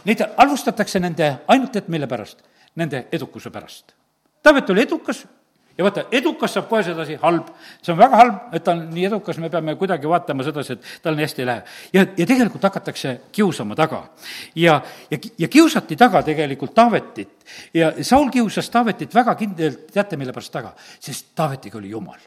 [0.06, 2.44] Neid halvustatakse nende, ainult et mille pärast?
[2.80, 3.94] Nende edukuse pärast.
[4.44, 5.26] Taavet oli edukas,
[5.78, 7.50] ja vaata, edukas saab kohe sedasi halb,
[7.84, 11.04] see on väga halb, et ta on nii edukas, me peame kuidagi vaatama sedasi, et
[11.04, 11.64] tal nii hästi ei lähe.
[11.94, 14.06] ja, ja tegelikult hakatakse kiusama taga.
[14.56, 14.82] ja,
[15.12, 20.52] ja, ja kiusati taga tegelikult Taavetit ja Saul kiusas Taavetit väga kindlalt, teate, mille pärast
[20.52, 20.74] taga?
[21.00, 22.20] sest Taavetiga oli jumal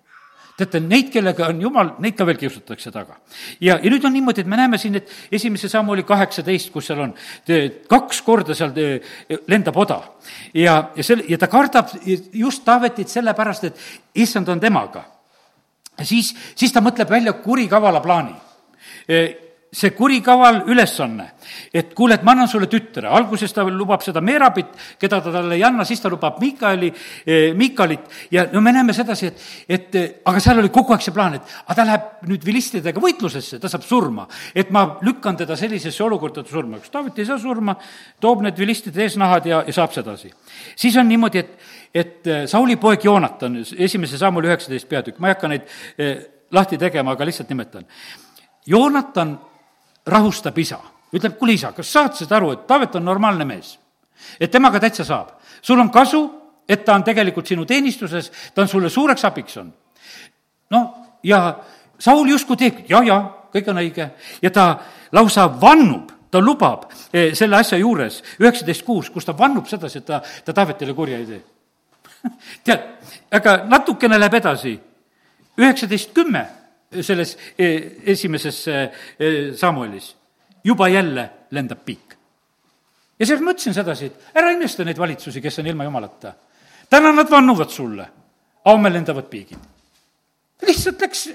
[0.62, 3.18] teate, neid, kellega on jumal, neid ka veel kiusatakse taga.
[3.60, 6.90] ja, ja nüüd on niimoodi, et me näeme siin, et esimese sammu oli kaheksateist, kus
[6.90, 7.14] seal on,
[7.90, 8.74] kaks korda seal
[9.50, 10.00] lendab oda.
[10.54, 11.94] ja, ja selle, ja ta kardab
[12.32, 13.86] just Taavetit sellepärast, et
[14.24, 15.04] issand on temaga.
[16.02, 18.36] siis, siis ta mõtleb välja kurikavala plaani
[19.72, 21.30] see kurikaval ülesanne,
[21.72, 25.56] et kuule, et ma annan sulle tütre, alguses ta lubab seda Meerabit, keda ta talle
[25.56, 29.94] ei anna, siis ta lubab Miikaeli eh,, Miikalit ja no me näeme sedasi, et, et
[29.96, 33.56] eh, aga seal oli kogu aeg see plaan, et aga ta läheb nüüd vilistidega võitlusesse,
[33.62, 34.26] ta saab surma.
[34.54, 37.74] et ma lükkan teda sellisesse olukorda, ta surma, kas Taavet ei saa surma,
[38.20, 40.28] toob need vilistide eesnahad ja, ja saab sedasi.
[40.76, 45.34] siis on niimoodi, et, et eh, Sauli poeg Joonatan, esimese sammul üheksateist peatükk, ma ei
[45.38, 45.64] hakka neid
[45.96, 46.20] eh,
[46.52, 47.88] lahti tegema, aga lihtsalt nimetan.
[48.68, 49.32] Joonatan
[50.06, 50.78] rahustab isa,
[51.12, 53.78] ütleb, kuule isa, kas saad seda aru, et Taavet on normaalne mees?
[54.40, 55.28] et temaga täitsa saab.
[55.62, 56.30] sul on kasu,
[56.68, 59.72] et ta on tegelikult sinu teenistuses, ta on sulle suureks abiks on.
[60.70, 61.58] no ja
[61.98, 63.18] Saul justkui teeb, ja, ja,
[63.54, 64.08] kõik on õige
[64.42, 64.78] ja ta
[65.12, 70.06] lausa vannub, ta lubab eh, selle asja juures, üheksateist kuus, kus ta vannub sedasi, et
[70.06, 71.42] ta, ta Taavetile kurja ei tee.
[72.66, 72.88] tead,
[73.30, 74.74] aga natukene läheb edasi,
[75.58, 76.46] üheksateist kümme
[77.00, 77.68] selles e,
[78.12, 78.78] esimeses e,
[79.18, 80.16] e, Samuelis.
[80.64, 82.16] juba jälle lendab piik.
[83.18, 86.34] ja siis ma ütlesin sedasi, et ära imesta neid valitsusi, kes on ilma jumalata.
[86.90, 88.08] täna nad vannuvad sulle,
[88.64, 89.58] homme lendavad piigid.
[90.66, 91.28] lihtsalt läks,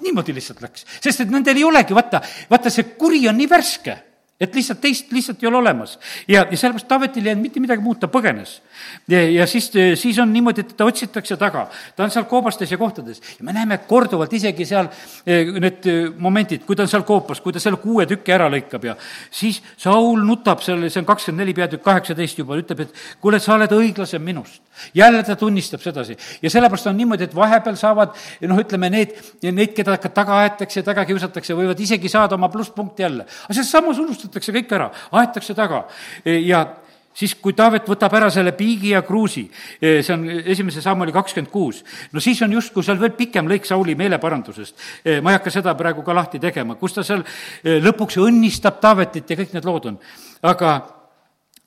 [0.00, 4.02] niimoodi lihtsalt läks, sest et nendel ei olegi, vaata, vaata see kuri on nii värske
[4.40, 5.98] et lihtsalt teist lihtsalt ei ole olemas.
[6.28, 8.60] ja, ja sellepärast Taavetil ei jäänud mitte midagi muud, ta põgenes.
[9.08, 13.20] Ja, siis, siis on niimoodi, et teda otsitakse taga, ta on seal koobastes ja kohtades.
[13.38, 14.88] Ja me näeme korduvalt isegi seal
[15.26, 18.48] eh, need eh, momendid, kui ta on seal koopas, kui ta selle kuue tüki ära
[18.52, 18.96] lõikab ja
[19.30, 23.54] siis Saul nutab seal, see on kakskümmend neli peatükk, kaheksateist juba, ütleb, et kuule, sa
[23.56, 24.62] oled õiglasem minust.
[24.94, 26.16] jälle ta tunnistab sedasi.
[26.42, 28.16] Ja sellepärast on niimoodi, et vahepeal saavad
[28.48, 33.24] noh, ütleme need, neid, keda taga aetakse taga kiusatakse, võivad isegi saada oma plusspunkti jälle.
[33.24, 35.86] aga selles samas unustatakse kõik ära, aetakse taga.
[36.24, 36.66] Ja
[37.16, 39.46] siis, kui Taavet võtab ära selle piigi ja kruusi,
[39.80, 43.68] see on esimese samm oli kakskümmend kuus, no siis on justkui seal veel pikem lõik
[43.68, 44.76] Sauli meeleparandusest.
[45.22, 47.24] ma ei hakka seda praegu ka lahti tegema, kus ta seal
[47.64, 49.98] lõpuks õnnistab Taavetit ja kõik need lood on.
[50.42, 50.76] aga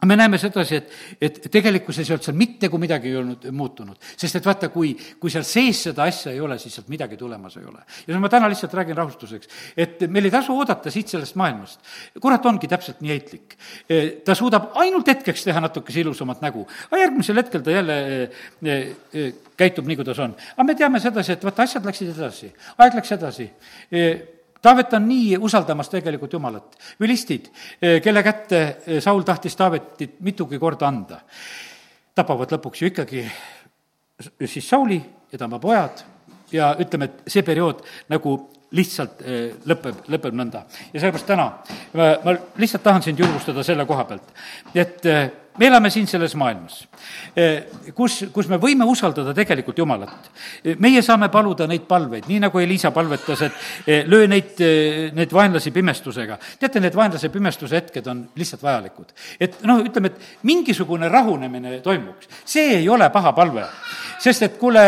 [0.05, 3.97] me näeme sedasi, et, et tegelikkuses ei olnud seal mitte kui midagi ei olnud muutunud.
[4.15, 7.57] sest et vaata, kui, kui seal sees seda asja ei ole, siis sealt midagi tulemas
[7.59, 7.83] ei ole.
[8.07, 11.83] ja ma täna lihtsalt räägin rahustuseks, et meil ei tasu oodata siit sellest maailmast.
[12.21, 13.57] kurat ongi täpselt nii heitlik.
[13.89, 18.81] E, ta suudab ainult hetkeks teha natukese ilusamat nägu, aga järgmisel hetkel ta jälle e,
[19.11, 20.35] e, käitub nii, kuidas on.
[20.55, 23.51] aga me teame sedasi, et vaata, asjad läksid edasi, aeg läks edasi
[24.61, 26.77] Taavet on nii usaldamas tegelikult Jumalat.
[26.99, 27.47] vilistid,
[27.81, 31.19] eh, kelle kätte eh, Saul tahtis Taavetit mitugi korda anda,
[32.15, 33.25] tapavad lõpuks ju ikkagi
[34.45, 36.03] siis Sauli ja tema pojad
[36.51, 38.35] ja ütleme, et see periood nagu
[38.71, 40.65] lihtsalt eh, lõpeb, lõpeb nõnda.
[40.93, 41.45] ja sellepärast täna
[41.93, 44.33] ma, ma lihtsalt tahan sind julgustada selle koha pealt,
[44.75, 45.07] et
[45.59, 46.81] me elame siin selles maailmas,
[47.35, 50.31] eh, kus, kus me võime usaldada tegelikult Jumalat.
[50.63, 53.53] Eh, meie saame paluda neid palveid, nii nagu Elisa palvetas, et
[53.85, 54.59] eh, löö neid,
[55.15, 56.39] neid vaenlasi pimestusega.
[56.59, 59.13] teate, need vaenlase pimestuse hetked on lihtsalt vajalikud.
[59.39, 63.67] et noh, ütleme, et mingisugune rahunemine toimuks, see ei ole paha palve
[64.19, 64.83] sest et kuule,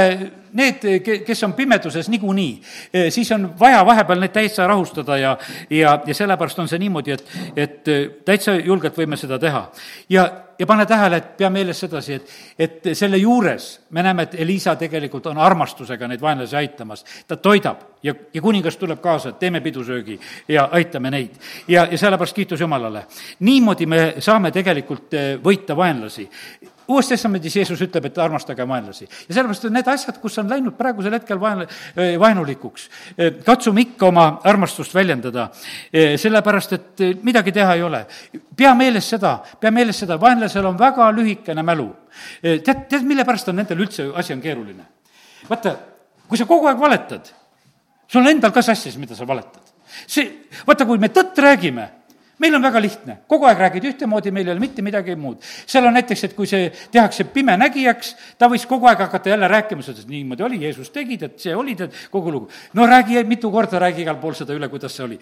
[0.54, 0.86] need,
[1.26, 2.62] kes on pimeduses niikuinii,
[3.10, 5.38] siis on vaja vahepeal neid täitsa rahustada ja,
[5.70, 7.92] ja, ja sellepärast on see niimoodi, et, et
[8.26, 9.66] täitsa julgelt võime seda teha.
[10.10, 10.30] ja,
[10.62, 14.76] ja pane tähele, et pea meeles sedasi, et, et selle juures me näeme, et Elisa
[14.78, 17.06] tegelikult on armastusega neid vaenlasi aitamas.
[17.28, 21.40] ta toidab ja, ja kuningas tuleb kaasa, et teeme pidusöögi ja aitame neid.
[21.68, 23.06] ja, ja sellepärast kiitus Jumalale.
[23.40, 26.30] niimoodi me saame tegelikult võita vaenlasi
[26.92, 29.08] uues testamendis Jeesus ütleb, et armastage vaenlasi.
[29.08, 31.66] ja sellepärast need asjad, kus on läinud praegusel hetkel vaen-,
[32.20, 32.88] vaenulikuks,
[33.46, 35.50] katsume ikka oma armastust väljendada,
[35.92, 38.06] sellepärast et midagi teha ei ole.
[38.58, 41.90] pea meeles seda, pea meeles seda, vaenlasel on väga lühikene mälu.
[42.42, 44.86] tead, tead, mille pärast on nendel üldse asi on keeruline?
[45.50, 45.76] vaata,
[46.28, 47.32] kui sa kogu aeg valetad,
[48.08, 49.74] sul on endal ka sassis, mida sa valetad.
[50.08, 51.90] see, vaata, kui me tõtt räägime
[52.42, 55.38] meil on väga lihtne, kogu aeg räägid ühtemoodi, meil ei ole mitte midagi muud.
[55.42, 59.86] seal on näiteks, et kui see tehakse pimenägijaks, ta võis kogu aeg hakata jälle rääkima
[59.86, 62.50] seda, et niimoodi oli, Jeesus tegi, tead, see oli, tead, kogu lugu.
[62.74, 65.20] no räägi mitu korda, räägi igal pool seda üle, kuidas see oli.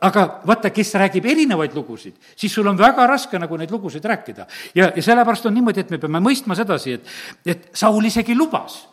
[0.00, 4.46] aga vaata, kes räägib erinevaid lugusid, siis sul on väga raske nagu neid lugusid rääkida.
[4.74, 7.14] ja, ja sellepärast on niimoodi, et me peame mõistma sedasi, et,
[7.46, 8.84] et Saul isegi lubas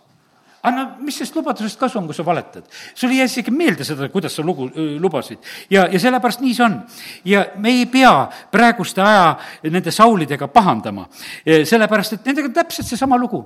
[0.64, 2.66] anna, mis sellest lubadusest kasu on, kui sa valetad?
[2.94, 5.40] sul ei jää isegi meelde seda, kuidas sa lugu, lubasid.
[5.70, 6.80] ja, ja sellepärast nii see on.
[7.26, 8.14] ja me ei pea
[8.52, 11.08] praeguste aja nende Saulidega pahandama,
[11.46, 13.42] sellepärast et nendega on täpselt seesama lugu.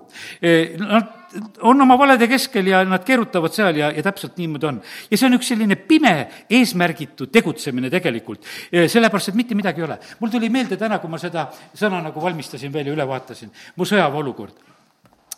[0.79, 1.25] Nad
[1.67, 4.81] on oma valede keskel ja nad keerutavad seal ja, ja täpselt niimoodi on.
[5.11, 6.13] ja see on üks selline pime,
[6.49, 9.99] eesmärgitu tegutsemine tegelikult, sellepärast et mitte midagi ei ole.
[10.19, 13.87] mul tuli meelde täna, kui ma seda sõna nagu valmistasin veel ja üle vaatasin, mu
[13.87, 14.74] sõjaväeolukord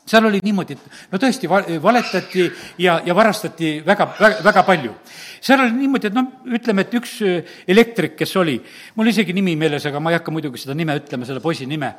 [0.08, 1.50] seal oli niimoodi, et no tõesti,
[1.84, 2.46] valetati
[2.84, 4.94] ja, ja varastati väga, väga, väga palju.
[5.42, 8.58] seal oli niimoodi, et noh, ütleme, et üks äh, elektrik, kes oli,
[8.96, 11.94] mul isegi nimi meeles, aga ma ei hakka muidugi seda nime ütlema, selle poisi nime,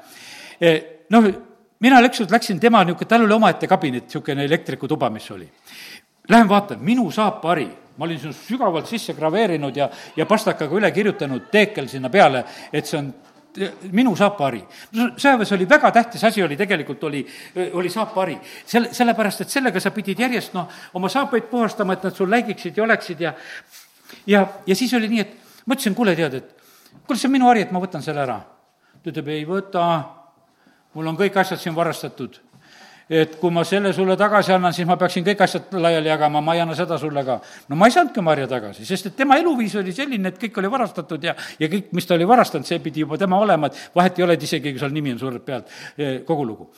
[1.12, 1.28] noh,
[1.80, 5.48] mina ükskord läksin tema niisugune, tal oli omaette kabinet, niisugune elektrikutuba, mis oli.
[6.28, 11.48] Lähen vaatan, minu saapari, ma olin sinna sügavalt sisse graveerinud ja, ja pastakaga üle kirjutanud
[11.50, 13.09] teekel sinna peale, et see on
[13.92, 14.61] minu saapahari.
[14.92, 17.26] sõjaväes oli väga tähtis asi, oli tegelikult, oli,
[17.72, 18.38] oli saapahari.
[18.66, 22.76] selle, sellepärast, et sellega sa pidid järjest noh, oma saapaid puhastama, et nad sul läigiksid
[22.76, 23.34] ja oleksid ja
[24.26, 26.55] ja, ja siis oli nii, et ma ütlesin, kuule, tead, et
[27.07, 28.40] kuule, see on minu hari, et ma võtan selle ära.
[29.03, 29.84] ta ütleb, ei võta,
[30.94, 32.40] mul on kõik asjad siin varastatud
[33.09, 36.54] et kui ma selle sulle tagasi annan, siis ma peaksin kõik asjad laiali jagama, ma
[36.56, 37.38] ei anna seda sulle ka.
[37.68, 40.72] no ma ei saanudki Marja tagasi, sest et tema eluviis oli selline, et kõik oli
[40.72, 44.18] varastatud ja, ja kõik, mis ta oli varastanud, see pidi juba tema olema, et vahet
[44.18, 46.70] ei ole, et isegi kui seal nimi on surnud pealt, eh, kogu lugu.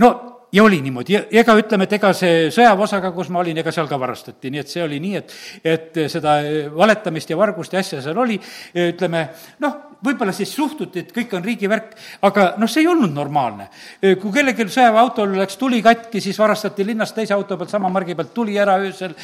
[0.00, 0.14] no
[0.54, 3.98] ja oli niimoodi, ega ütleme, et ega see sõjaväeosaga, kus ma olin, ega seal ka
[4.00, 5.34] varastati, nii et see oli nii, et,
[5.74, 6.36] et seda
[6.74, 8.38] valetamist ja vargust ja asja seal oli,
[8.84, 9.26] ütleme,
[9.64, 11.94] noh, võib-olla siis suhtuti, et kõik on riigi värk,
[12.28, 13.70] aga noh, see ei olnud normaalne.
[14.00, 18.34] kui kellelgi sõjaväeautol läks tuli katki, siis varastati linnast teise auto pealt, sama margi pealt
[18.36, 19.16] tuli ära öösel,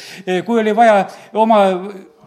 [0.45, 1.05] kui oli vaja
[1.37, 1.61] oma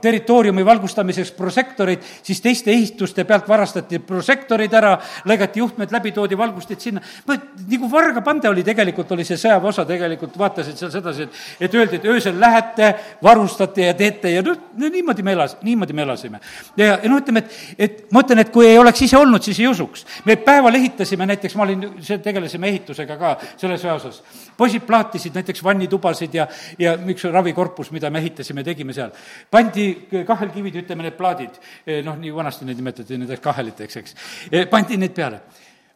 [0.05, 4.95] territooriumi valgustamiseks prožektorid, siis teiste ehituste pealt varastati prožektorid ära,
[5.29, 7.03] lõigati juhtmed läbi, toodi valgustid sinna.
[7.27, 12.09] nagu vargapande oli tegelikult, oli see sõjaväeosa tegelikult, vaatasid seal sedasi, et, et öeldi, et
[12.13, 12.93] öösel lähete,
[13.23, 16.41] varustate ja teete ja noh, no niimoodi me elas-, niimoodi me elasime.
[16.77, 19.61] ja, ja no ütleme, et, et ma ütlen, et kui ei oleks ise olnud, siis
[19.61, 20.07] ei usuks.
[20.25, 21.89] me päeval ehitasime näiteks, ma olin,
[22.23, 24.23] tegelesime ehitusega ka selles ühes
[24.57, 26.47] poisid plaatisid näiteks vannitubasid ja,
[26.79, 29.11] ja üks ravikorpus, mida me ehitasime, tegime seal.
[29.51, 29.94] pandi
[30.27, 34.17] kahelkivid, ütleme need plaadid, eh, noh, nii vanasti neid nimetati nendeks kaheliteks, eks,
[34.51, 35.41] eh, pandi need peale.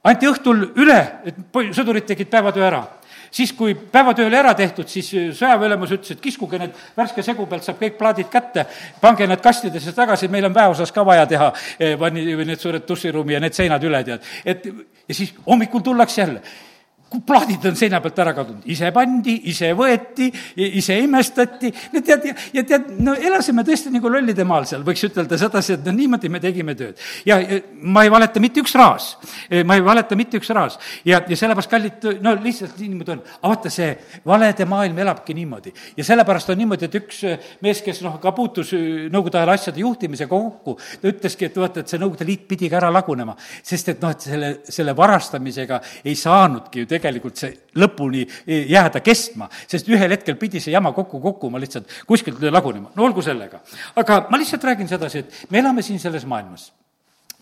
[0.09, 1.37] anti õhtul üle, et
[1.75, 2.85] sõdurid tegid päevatöö ära
[3.31, 7.47] siis, kui päevatöö oli ära tehtud, siis eh, sõjaväeülemus ütles, et kiskuge need värske segu
[7.47, 8.65] pealt, saab kõik plaadid kätte,
[9.01, 11.53] pange need kastidesse tagasi, meil on väeosas ka vaja teha
[11.99, 14.25] või need suured duširuumi ja need seinad üle, tead.
[14.45, 14.65] et
[15.09, 16.43] ja siis hommikul tullakse jälle
[17.09, 20.29] plaadid on seina pealt ära kadunud, ise pandi, ise võeti,
[20.77, 25.39] ise imestati, no tead, ja, tead, no elasime tõesti nagu lollide maal seal, võiks ütelda
[25.41, 27.01] sedasi, et no niimoodi me tegime tööd.
[27.25, 27.39] ja
[27.81, 29.15] ma ei valeta mitte üks raas,
[29.65, 30.77] ma ei valeta mitte üks raas.
[31.05, 33.25] Ja, ja sellepärast, kallid, no lihtsalt niimoodi on.
[33.41, 33.89] aga vaata, see
[34.29, 35.73] valede maailm elabki niimoodi.
[35.97, 37.23] Ja sellepärast on niimoodi, et üks
[37.65, 38.75] mees, kes noh, ka puutus
[39.09, 42.83] Nõukogude ajal asjade juhtimisega kokku, ta ütleski, et vaata, et see Nõukogude Liit pidi ka
[42.83, 43.33] ära lagunema,
[43.65, 49.03] sest et noh, et selle, selle varastamisega ei saanudki ju tegelikult tegelikult see lõpuni jääda
[49.05, 53.63] kestma, sest ühel hetkel pidi see jama kokku kukkuma lihtsalt kuskilt lagunema, no olgu sellega.
[53.97, 56.73] aga ma lihtsalt räägin sedasi, et me elame siin selles maailmas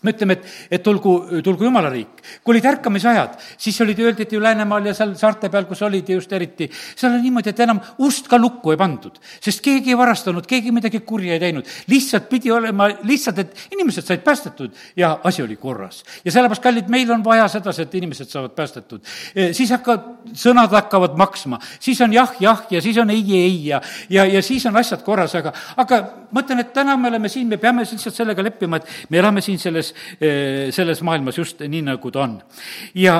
[0.07, 0.47] me ütleme, et,
[0.77, 2.23] et tulgu, tulgu jumala riik.
[2.43, 6.09] kui olid ärkamisajad, siis olid, öeldi, et ju Läänemaal ja seal saarte peal, kus olid
[6.09, 9.99] just eriti, seal oli niimoodi, et enam ust ka lukku ei pandud, sest keegi ei
[9.99, 11.67] varastanud, keegi midagi kurja ei teinud.
[11.91, 16.03] lihtsalt pidi olema lihtsalt, et inimesed said päästetud ja asi oli korras.
[16.25, 19.01] ja sellepärast, kallid, meil on vaja sedasi, et inimesed saavad päästetud.
[19.35, 23.65] E, siis hakkavad, sõnad hakkavad maksma, siis on jah, jah ja siis on ei, ei
[23.67, 26.01] ja, ja, ja siis on asjad korras, aga, aga
[26.31, 29.41] ma ütlen, et täna me oleme siin, me peame lihtsalt sellega leppima, et me elame
[29.43, 29.93] siin selles,
[30.71, 32.39] selles maailmas just nii, nagu ta on.
[32.95, 33.19] ja,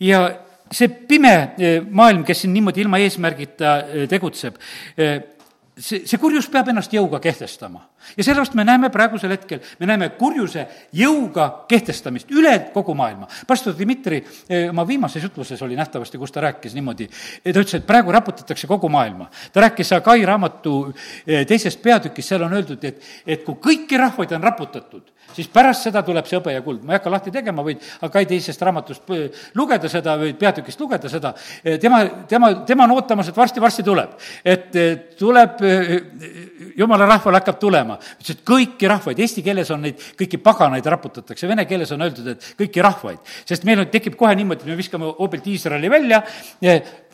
[0.00, 0.24] ja
[0.70, 3.76] see pime e, maailm, kes siin niimoodi ilma eesmärgita
[4.10, 4.58] tegutseb,
[5.74, 7.82] see, see kurjus peab ennast jõuga kehtestama.
[8.16, 13.28] ja sellepärast me näeme praegusel hetkel, me näeme kurjuse jõuga kehtestamist üle kogu maailma.
[13.46, 17.86] pastor Dmitri eh, oma viimases jutluses oli nähtavasti, kus ta rääkis niimoodi, ta ütles, et
[17.86, 19.30] praegu raputatakse kogu maailma.
[19.52, 20.92] ta rääkis Sagai raamatu
[21.26, 25.88] eh, teisest peatükist, seal on öeldud, et, et kui kõiki rahvaid on raputatud, siis pärast
[25.88, 26.82] seda tuleb see hõbe ja kuld.
[26.84, 29.10] ma ei hakka lahti tegema, võid Akai teisest raamatust
[29.54, 31.34] lugeda seda või peatükist lugeda seda,
[31.80, 34.16] tema, tema, tema on ootamas, et varsti-varsti tuleb.
[34.44, 34.70] et
[35.18, 35.62] tuleb,
[36.76, 37.98] jumala rahval hakkab tulema.
[38.20, 42.28] ütles, et kõiki rahvaid, eesti keeles on neid kõiki paganaid raputatakse, vene keeles on öeldud,
[42.34, 43.18] et kõiki rahvaid.
[43.44, 46.22] sest meil on, tekib kohe niimoodi, me viskame hoobilt Iisraeli välja,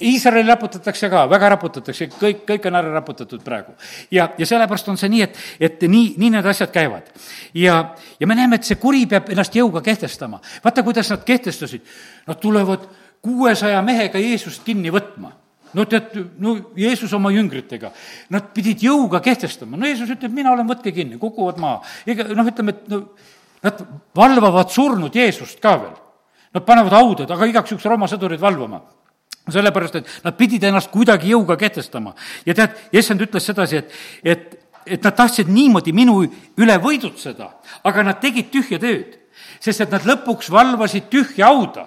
[0.00, 3.74] Iisraeli raputatakse ka, väga raputatakse, kõik, kõik on ära raputatud praegu.
[4.10, 7.10] ja, ja sellepärast on see nii, et, et nii, nii need asjad käivad.
[7.54, 10.40] ja, ja me näeme, et see kuri peab ennast jõuga kehtestama.
[10.64, 11.82] vaata, kuidas nad kehtestasid.
[12.26, 12.88] Nad tulevad
[13.22, 15.32] kuuesaja mehega Jeesust kinni võtma
[15.74, 17.92] no tead, no Jeesus oma jüngritega,
[18.34, 21.84] nad pidid jõuga kehtestama, no Jeesus ütleb, mina olen, võtke kinni, kukuvad maha.
[22.11, 23.04] ega noh, ütleme, et no
[23.62, 23.82] nad
[24.16, 25.98] valvavad surnud Jeesust ka veel.
[26.50, 28.80] Nad panevad haudad, aga igaks juhuks Rooma sõdurid valvama
[29.50, 32.12] sellepärast, et nad pidid ennast kuidagi jõuga kehtestama.
[32.46, 34.58] ja tead, Jessend ütles sedasi, et, et
[34.91, 36.18] et nad tahtsid niimoodi minu
[36.59, 37.49] üle võidutseda,
[37.86, 39.16] aga nad tegid tühja tööd,
[39.62, 41.86] sest et nad lõpuks valvasid tühja hauda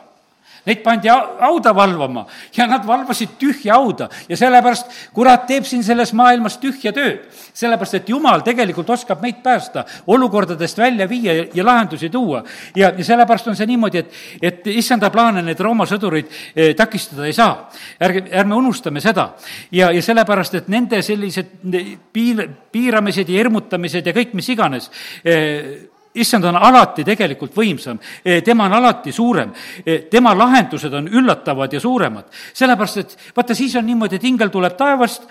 [0.64, 2.24] Neid pandi hauda valvama
[2.56, 7.26] ja nad valvasid tühja hauda ja sellepärast kurat teeb siin selles maailmas tühja tööd.
[7.54, 12.44] sellepärast, et jumal tegelikult oskab meid päästa, olukordadest välja viia ja lahendusi tuua.
[12.76, 17.26] ja, ja sellepärast on see niimoodi, et, et issanda plaane need Rooma sõdurid eh, takistada
[17.28, 17.70] ei saa.
[18.00, 19.34] ärge, ärme unustame seda.
[19.72, 21.60] ja, ja sellepärast, et nende sellised
[22.14, 24.92] piir, piiramised ja hirmutamised ja kõik, mis iganes
[25.26, 29.54] eh,, issand on alati tegelikult võimsam, eh, tema on alati suurem,
[29.86, 32.24] eh, tema lahendused on üllatavad ja suuremad.
[32.54, 35.24] sellepärast, et vaata, siis on niimoodi, et ingel tuleb taevast,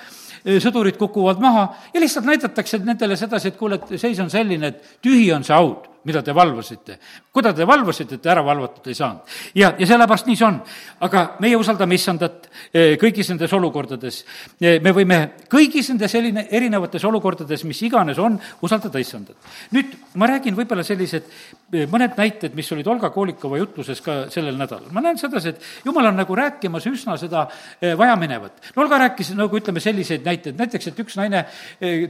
[0.45, 4.67] eh, sõdurid kukuvad maha ja lihtsalt näidatakse nendele sedasi, et kuule, et seis on selline,
[4.67, 6.99] et tühi on see haud mida te valvasite.
[7.33, 9.23] kuida te valvasite, et ära valvatud ei saanud.
[9.55, 10.59] ja, ja sellepärast nii see on.
[11.07, 14.23] aga meie usaldame issandat eh, kõigis nendes olukordades.
[14.61, 15.21] Eh, me võime
[15.53, 19.37] kõigis nendes selline, erinevates olukordades, mis iganes on, usaldada issandat.
[19.73, 24.59] nüüd ma räägin võib-olla sellised eh, mõned näited, mis olid Olga Koolikova jutluses ka sellel
[24.59, 24.91] nädalal.
[24.93, 27.47] ma näen sedasi, et jumal on nagu rääkimas üsna seda
[27.81, 28.73] vajaminevat.
[28.77, 31.47] no Olga rääkis nagu ütleme, selliseid näiteid, näiteks et üks naine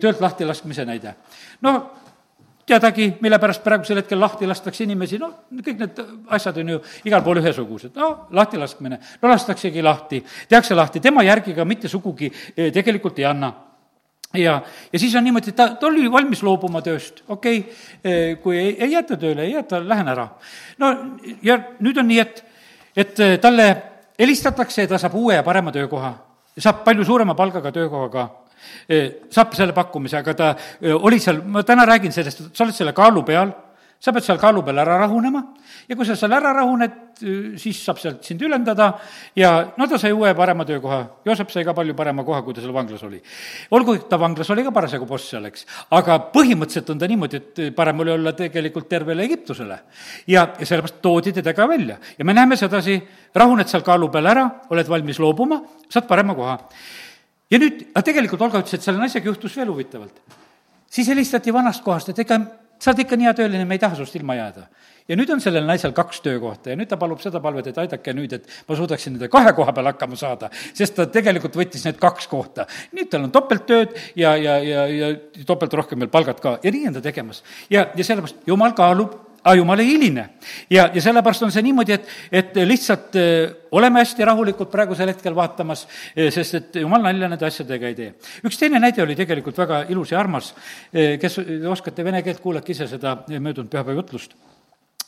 [0.00, 1.14] töölt lahtilaskmise näide.
[1.60, 2.02] no
[2.66, 5.30] teadagi, mille pärast praegusel hetkel lahti lastakse inimesi, no
[5.64, 5.98] kõik need
[6.36, 11.56] asjad on ju igal pool ühesugused, no lahtilaskmine, no lastaksegi lahti, tehakse lahti, tema järgi
[11.56, 13.52] ka mitte sugugi eh, tegelikult ei anna.
[14.32, 18.28] Ja, ja siis on niimoodi, et ta, ta oli valmis loobuma tööst, okei okay,, eh,
[18.40, 20.28] kui ei, ei jäeta tööle, ei jäeta, lähen ära.
[20.78, 20.92] no
[21.44, 22.44] ja nüüd on nii, et,
[22.96, 23.66] et eh, talle
[24.18, 26.14] helistatakse ja ta saab uue ja parema töökoha,
[26.56, 28.28] saab palju suurema palgaga töökoha ka
[29.30, 30.54] saab selle pakkumise, aga ta
[31.00, 33.52] oli seal, ma täna räägin sellest, sa oled selle kaalu peal,
[34.02, 35.40] sa pead seal kaalu peal ära rahunema
[35.86, 36.94] ja kui sa seal ära rahuned,
[37.60, 38.88] siis saab sealt sind ülendada
[39.38, 40.98] ja no ta sai uue parema töökoha.
[41.26, 43.20] Joosep sai ka palju parema koha, kui ta seal vanglas oli.
[43.70, 47.62] olgu, ta vanglas oli ka parasjagu boss seal, eks, aga põhimõtteliselt on ta niimoodi, et
[47.76, 49.78] parem oli olla tegelikult tervele Egiptusele.
[50.26, 52.98] ja, ja sellepärast toodi teda ka välja ja me näeme sedasi,
[53.34, 56.58] rahuned seal kaalu peal ära, oled valmis loobuma, saad parema koha
[57.52, 60.40] ja nüüd, aga tegelikult Olga ütles, et selle naisega juhtus veel huvitavalt.
[60.92, 62.40] siis helistati vanast kohast, et ega
[62.82, 64.66] sa oled ikka nii hea tööline, me ei taha sinust ilma jääda.
[65.08, 68.14] ja nüüd on sellel naisel kaks töökohta ja nüüd ta palub seda palvet, et aidake
[68.16, 71.98] nüüd, et ma suudaksin nende kahe koha peal hakkama saada, sest ta tegelikult võttis need
[72.02, 72.66] kaks kohta.
[72.92, 75.12] nüüd tal on topelttööd ja, ja, ja, ja
[75.46, 77.42] topelt rohkem veel palgad ka ja nii on ta tegemas.
[77.70, 80.28] ja, ja sellepärast jumal kaalub aga jumal ei hiline.
[80.70, 85.34] ja, ja sellepärast on see niimoodi, et, et lihtsalt äh, oleme hästi rahulikud praegusel hetkel
[85.36, 88.14] vaatamas, äh, sest et jumal nalja nende asjadega ei tee.
[88.46, 90.52] üks teine näide oli tegelikult väga ilus ja armas,
[90.94, 91.40] äh, kes
[91.70, 94.38] oskate vene keelt, kuulake ise seda möödunud pühapäeva jutlust.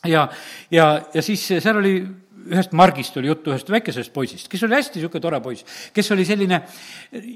[0.04, 0.28] ja,
[0.70, 1.96] ja, ja siis seal oli
[2.44, 5.64] ühest Margist oli juttu, ühest väikesest poisist, kes oli hästi niisugune tore poiss,
[5.94, 6.60] kes oli selline,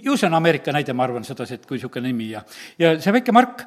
[0.05, 2.43] ju see on Ameerika näide, ma arvan sedasi, et kui niisugune nimi ja,
[2.77, 3.65] ja see väike Mark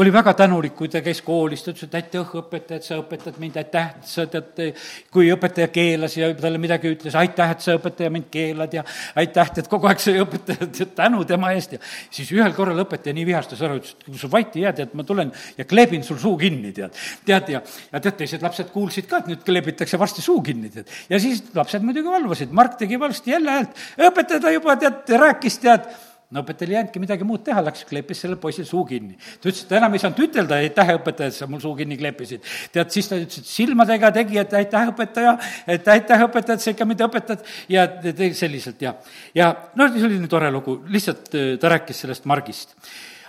[0.00, 3.36] oli väga tänulik, kui ta käis koolis, ta ütles, et aitäh, õpetaja, et sa õpetad
[3.42, 4.78] mind, aitäh, et sa tead,
[5.12, 8.84] kui õpetaja keelas ja talle midagi ütles, aitäh, et sa õpetaja mind keelad ja
[9.20, 13.28] aitäh, et kogu aeg see õpetaja, tänu tema eest ja siis ühel korral õpetaja nii
[13.28, 16.20] vihastas ära, ütles, et kui sa vait ei jää, tead, ma tulen ja kleebin sul
[16.22, 16.96] suu kinni, tead.
[17.28, 20.88] tead, ja, ja tead, teised lapsed kuulsid ka, et nüüd kleebitakse varsti suu kinni, tead.
[21.10, 25.60] ja siis lapsed muidugi valvasid, Mark tegi valsti jälle häält, õpetaja ta juba, tead, rääkis,
[25.60, 25.90] tead
[26.30, 29.16] no õpetajal ei jäänudki midagi muud teha, läks kleepis sellel poisil suu kinni.
[29.18, 32.46] ta ütles, et enam ei saanud ütelda, aitäh, õpetaja, et sa mul suu kinni kleepisid.
[32.72, 36.74] tead, siis ta ütles, et silmadega tegi, et aitäh, õpetaja, et aitäh, õpetaja, et sa
[36.74, 37.44] ikka mind õpetad.
[37.70, 38.94] Ja tegi selliselt ja,
[39.34, 42.76] ja noh, see oli nii tore lugu, lihtsalt äh, ta rääkis sellest Margist.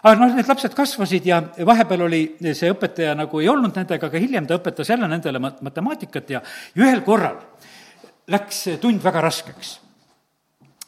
[0.02, 2.24] Aga noh, need lapsed kasvasid ja vahepeal oli
[2.58, 6.42] see õpetaja nagu ei olnud nendega, aga hiljem ta õpetas jälle nendele matemaatikat ja
[6.78, 7.38] ühel korral
[8.32, 9.80] läks tund väga raskeks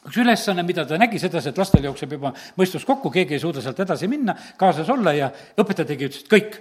[0.08, 3.64] üks ülesanne, mida ta nägi sedasi, et lastel jookseb juba mõistus kokku, keegi ei suuda
[3.64, 5.30] sealt edasi minna, kaasas olla ja
[5.60, 6.58] õpetaja tegi, ütles, et kõik,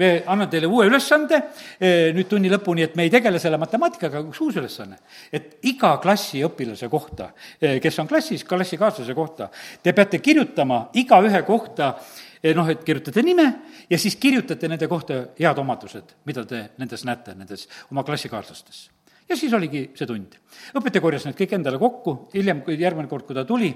[0.00, 1.38] me anname teile uue ülesande
[1.78, 4.98] eh, nüüd tunni lõpuni, et me ei tegele selle matemaatikaga, üks uus ülesanne.
[5.32, 7.30] et iga klassi õpilase kohta,
[7.60, 9.50] eh, kes on klassis, klassikaaslase kohta,
[9.82, 11.94] te peate kirjutama igaühe kohta
[12.42, 13.48] eh, noh, et kirjutate nime
[13.90, 18.86] ja siis kirjutate nende kohta head omadused, mida te nendes näete, nendes oma klassikaaslastes
[19.28, 20.38] ja siis oligi see tund.
[20.76, 23.72] õpetaja korjas need kõik endale kokku, hiljem, kui järgmine kord, kui ta tuli,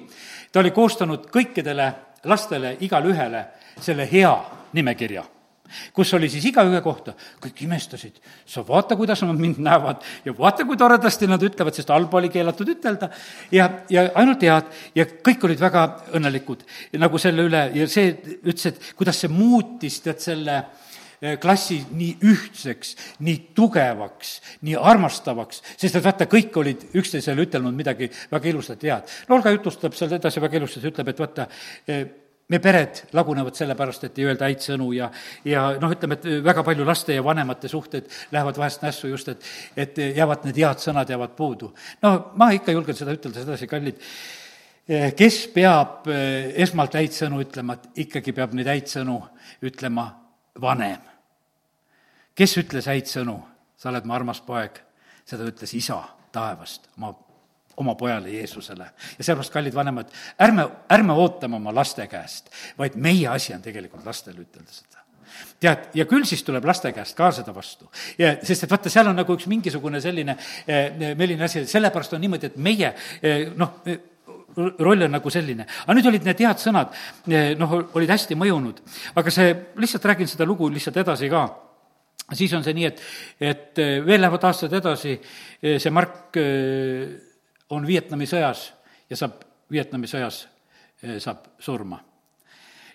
[0.53, 1.91] ta oli koostanud kõikidele
[2.31, 3.45] lastele, igale ühele
[3.81, 4.33] selle hea
[4.77, 5.25] nimekirja
[5.95, 8.17] kus oli siis igaühe kohta, kõik imestasid,
[8.49, 10.03] sa vaata, kuidas nad mind näevad.
[10.25, 13.11] Ja vaata, kui toredasti nad ütlevad, sest halba oli keelatud ütelda,
[13.55, 14.71] ja, ja ainult head.
[14.99, 15.85] Ja kõik olid väga
[16.19, 16.65] õnnelikud.
[16.99, 20.90] Nagu selle üle ja see ütles, et kuidas see muutis, tead, selle äh,
[21.41, 22.95] klassi nii ühtseks,
[23.27, 28.97] nii tugevaks, nii armastavaks, sest et vaata, kõik olid üksteisele ütelnud midagi väga ilusat ja
[28.97, 29.13] head.
[29.29, 31.47] no Olga jutustab seal edasi väga ilusasti, ütleb, et vaata,
[31.87, 32.07] eh,
[32.49, 35.11] me pered lagunevad sellepärast, et ei öelda häid sõnu ja,
[35.45, 39.45] ja noh, ütleme, et väga palju laste ja vanemate suhted lähevad vahest nässu just, et,
[39.77, 41.75] et jäävad need head sõnad jäävad puudu.
[42.03, 44.01] no ma ikka julgen seda ütelda sedasi, kallid,
[44.89, 49.21] eh, kes peab esmalt häid sõnu ütlema, et ikkagi peab neid häid sõnu
[49.69, 50.09] ütlema
[50.61, 51.10] vanem
[52.41, 53.39] kes ütles häid sõnu?
[53.81, 54.75] sa oled mu armas poeg,
[55.25, 55.97] seda ütles isa
[56.35, 57.15] taevast oma,
[57.81, 58.91] oma pojale Jeesusele.
[59.17, 64.05] ja sellepärast, kallid vanemad, ärme, ärme ootame oma laste käest, vaid meie asi on tegelikult
[64.05, 65.01] lastele ütelda seda
[65.61, 67.89] tead, ja küll siis tuleb laste käest ka seda vastu.
[68.21, 70.37] ja sest et vaata, seal on nagu üks mingisugune selline
[70.67, 73.81] eh, meeline asi, sellepärast on niimoodi, et meie eh, noh,
[74.83, 75.65] roll on nagu selline.
[75.87, 76.93] aga nüüd olid need head sõnad,
[77.33, 78.85] eh, noh, olid hästi mõjunud.
[79.17, 81.49] aga see, lihtsalt räägin seda lugu lihtsalt edasi ka
[82.37, 83.03] siis on see nii, et,
[83.41, 85.17] et eh, veel lähevad aastad edasi,
[85.63, 87.09] eh, see Mark eh,
[87.75, 88.69] on Vietnami sõjas
[89.11, 90.45] ja saab, Vietnami sõjas
[91.23, 91.97] saab surma.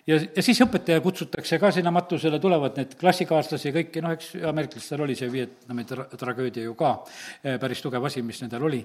[0.06, 4.28] ja, ja siis õpetaja kutsutakse ka sinna matusele, tulevad need klassikaaslasi ja kõiki, noh, eks
[4.46, 6.92] ameeriklastel oli see Vietnami tra-, tragöödia ju ka
[7.42, 8.84] päris tugev asi, mis nendel oli.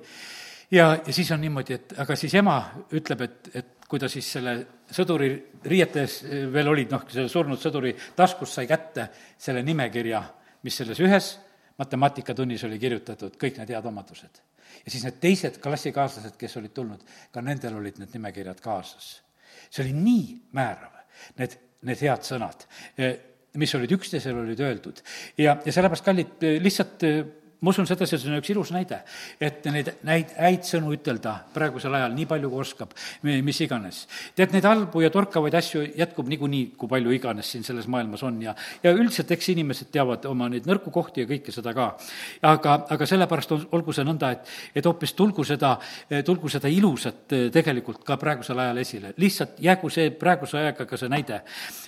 [0.71, 2.57] ja, ja siis on niimoodi, et aga siis ema
[2.97, 4.55] ütleb, et, et kui ta siis selle
[4.89, 5.29] sõduri
[5.67, 6.21] riietes
[6.51, 10.23] veel olid, noh, selle surnud sõduri taskust sai kätte selle nimekirja
[10.63, 11.33] mis selles ühes
[11.81, 14.41] matemaatikatunis oli kirjutatud, kõik need head omadused.
[14.85, 19.21] ja siis need teised klassikaaslased, kes olid tulnud, ka nendel olid need nimekirjad kaasas.
[19.69, 20.25] see oli nii
[20.57, 21.03] määrav,
[21.39, 21.57] need,
[21.87, 22.65] need head sõnad,
[22.97, 23.17] eh,
[23.59, 25.01] mis olid üksteisele olid öeldud.
[25.37, 27.23] ja, ja sellepärast, kallid, lihtsalt eh,
[27.61, 28.97] ma usun sedasi, et see on üks ilus näide,
[29.37, 34.07] et neid, neid häid sõnu ütelda praegusel ajal nii palju, kui oskab, mis iganes.
[34.35, 38.41] tead, neid halbu ja torkavaid asju jätkub niikuinii, kui palju iganes siin selles maailmas on
[38.41, 41.91] ja, ja üldiselt eks inimesed teavad oma neid nõrku kohti ja kõike seda ka.
[42.49, 45.75] aga, aga sellepärast on, olgu see nõnda, et, et hoopis tulgu seda,
[46.25, 49.13] tulgu seda ilusat eh, tegelikult ka praegusel ajal esile.
[49.21, 51.43] lihtsalt jäägu see praeguse ajaga ka see näide.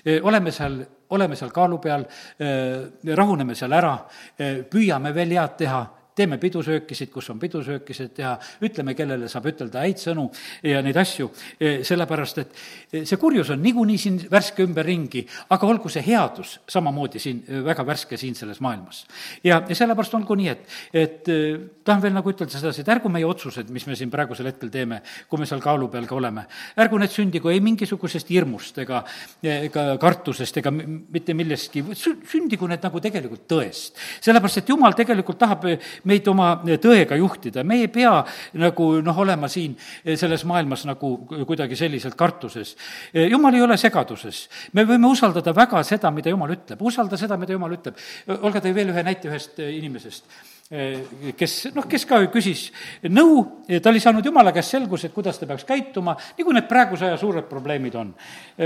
[0.06, 0.84] Eh, oleme seal
[1.14, 2.06] oleme seal kaalu peal,
[2.42, 3.94] äh, rahuneme seal ära,
[4.38, 5.84] äh, püüame veel head teha
[6.16, 10.28] teeme pidusöökisid, kus on pidusöökisid teha, ütleme, kellele saab ütelda häid sõnu
[10.66, 12.54] ja neid asju, e, sellepärast et
[12.92, 17.64] e, see kurjus on niikuinii siin värske ümberringi, aga olgu see headus samamoodi siin e,
[17.66, 19.04] väga värske siin selles maailmas.
[19.44, 21.32] ja, ja sellepärast olgu nii, et, et
[21.84, 25.02] tahan veel nagu ütelda sedasi, et ärgu meie otsused, mis me siin praegusel hetkel teeme,
[25.30, 26.46] kui me seal kaalu peal ka oleme,
[26.80, 29.02] ärgu need sündigu ei mingisugusest hirmust ega,
[29.42, 33.98] ega kartusest ega mitte millestki, sündigu need nagu tegelikult tõest.
[34.22, 35.66] sellepärast, et jumal tegelikult tahab
[36.10, 38.16] meid oma tõega juhtida, me ei pea
[38.62, 42.76] nagu noh, olema siin selles maailmas nagu kuidagi selliselt kartuses.
[43.14, 47.56] jumal ei ole segaduses, me võime usaldada väga seda, mida jumal ütleb, usalda seda, mida
[47.56, 48.00] jumal ütleb.
[48.42, 50.28] Olga tõi veel ühe näite ühest inimesest
[51.38, 52.64] kes noh, kes ka küsis
[53.12, 53.44] nõu,
[53.84, 57.20] ta oli saanud jumala käest selguse, et kuidas ta peaks käituma, nagu need praeguse aja
[57.20, 58.14] suured probleemid on.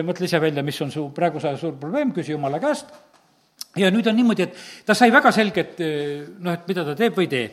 [0.05, 2.93] mõtle ise välja, mis on su praeguse aja suur probleem, küsi jumala käest
[3.79, 7.27] ja nüüd on niimoodi, et ta sai väga selget noh, et mida ta teeb või
[7.27, 7.49] ei tee,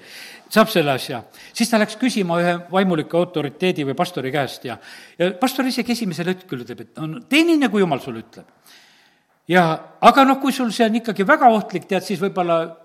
[0.55, 1.23] saab selle asja.
[1.53, 4.79] siis ta läks küsima ühe vaimuliku autoriteedi või pastori käest ja,
[5.19, 8.47] ja pastor isegi esimesel hetkel ütleb, et on, tee nii, nagu jumal sulle ütleb.
[9.49, 9.67] ja
[10.01, 12.84] aga noh, kui sul see on ikkagi väga ohtlik, tead, siis võib-olla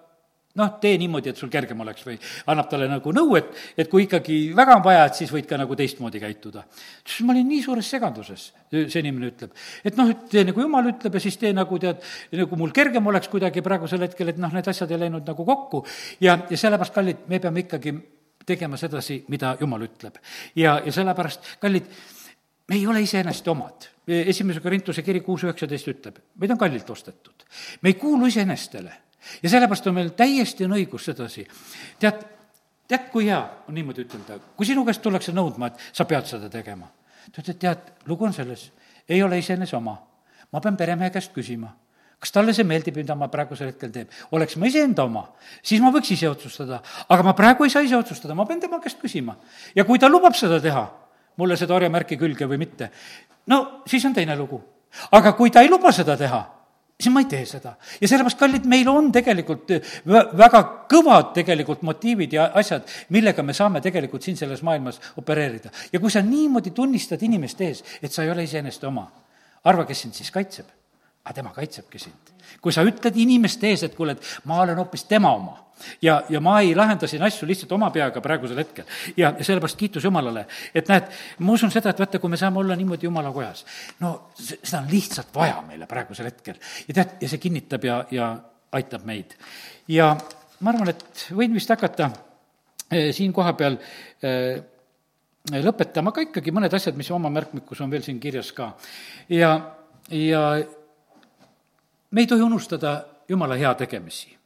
[0.59, 2.17] noh, tee niimoodi, et sul kergem oleks või
[2.51, 3.49] annab talle nagu nõu, et,
[3.79, 6.65] et kui ikkagi väga on vaja, et siis võid ka nagu teistmoodi käituda.
[7.05, 9.55] siis ma olin nii suures segaduses, see inimene ütleb.
[9.83, 12.05] et noh, et tee nagu jumal ütleb ja siis tee nagu tead,
[12.43, 15.83] nagu mul kergem oleks kuidagi praegusel hetkel, et noh, need asjad ei läinud nagu kokku
[16.19, 17.95] ja, ja sellepärast, kallid, me peame ikkagi
[18.49, 20.17] tegema sedasi, mida jumal ütleb.
[20.55, 21.89] ja, ja sellepärast, kallid,
[22.69, 23.89] me ei ole iseenesest omad.
[24.09, 27.45] esimese Korintuse kiri kuus üheksateist ütleb, meid on kallilt ostetud.
[27.81, 29.08] me ei kuulu iseenestele
[29.43, 31.47] ja sellepärast on meil täiesti on õigus sedasi.
[31.99, 32.23] tead,
[32.87, 36.49] tead, kui hea on niimoodi ütelda, kui sinu käest tullakse nõudma, et sa pead seda
[36.49, 36.89] tegema.
[37.31, 38.71] ta ütleb, tead, lugu on selles,
[39.09, 39.97] ei ole iseenese oma.
[40.51, 41.75] ma pean peremehe käest küsima
[42.19, 44.09] kas talle see meeldib, mida ma praegusel hetkel teen?
[44.35, 45.23] oleks ma iseenda oma,
[45.63, 48.81] siis ma võiks ise otsustada, aga ma praegu ei saa ise otsustada, ma pean tema
[48.83, 49.37] käest küsima.
[49.75, 50.83] ja kui ta lubab seda teha,
[51.39, 52.91] mulle seda orjamärki külge või mitte,
[53.47, 54.59] no siis on teine lugu.
[55.11, 56.43] aga kui ta ei luba seda teha,
[56.99, 57.75] siis ma ei tee seda.
[58.01, 59.71] ja sellepärast, kallid, meil on tegelikult
[60.37, 65.71] väga kõvad tegelikult motiivid ja asjad, millega me saame tegelikult siin selles maailmas opereerida.
[65.93, 69.07] ja kui sa niimoodi tunnistad inimeste ees, et sa ei ole iseenesest oma,
[69.63, 70.67] arva, kes sind siis kaitseb.
[71.23, 72.35] aga tema kaitsebki sind.
[72.61, 75.68] kui sa ütled inimeste ees, et kuule, et ma olen hoopis tema oma
[76.01, 78.85] ja, ja ma ei lahenda siin asju lihtsalt oma peaga praegusel hetkel.
[79.17, 82.77] ja, sellepärast kiitus Jumalale, et näed, ma usun seda, et vaata, kui me saame olla
[82.79, 83.65] niimoodi Jumala kojas,
[83.99, 86.59] no seda on lihtsalt vaja meile praegusel hetkel.
[86.87, 88.31] ja tead, ja see kinnitab ja, ja
[88.71, 89.35] aitab meid.
[89.87, 90.13] ja
[90.59, 92.11] ma arvan, et võin vist hakata
[92.91, 93.77] eh, siin kohapeal
[94.23, 94.59] eh,
[95.49, 98.73] lõpetama ka ikkagi mõned asjad, mis oma märkmikus on veel siin kirjas ka.
[99.29, 99.53] ja,
[100.11, 100.43] ja
[102.11, 102.99] me ei tohi unustada
[103.29, 104.38] Jumala heategemisi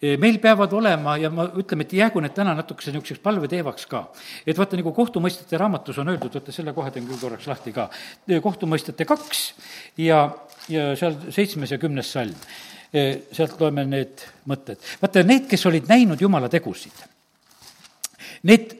[0.00, 4.06] meil peavad olema ja ma ütleme, et jäägu need täna natukese niisuguseks palveteemaks ka.
[4.46, 7.90] et vaata, nagu kohtumõistete raamatus on öeldud, vaata selle kohe teen küll korraks lahti ka,
[8.42, 9.44] kohtumõistete kaks
[10.00, 10.22] ja,
[10.72, 12.34] ja seal seitsmes ja kümnes salm.
[12.90, 14.80] sealt loeme need mõtted.
[15.02, 17.04] vaata, need, kes olid näinud Jumala tegusid,
[18.48, 18.72] need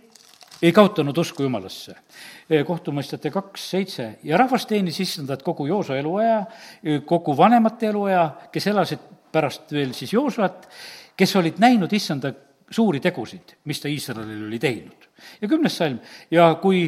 [0.63, 1.99] ei kaotanud usku Jumalasse
[2.67, 6.41] kohtumõistjate kaks seitse ja rahvas teenis issandat kogu Joosa eluaja,
[7.07, 10.67] kogu vanemate eluaja, kes elasid pärast veel siis Joosat
[11.21, 12.33] kes olid näinud issanda
[12.71, 15.09] suuri tegusid, mis ta Iisraelil oli teinud.
[15.41, 15.99] ja kümnes salm,
[16.31, 16.87] ja kui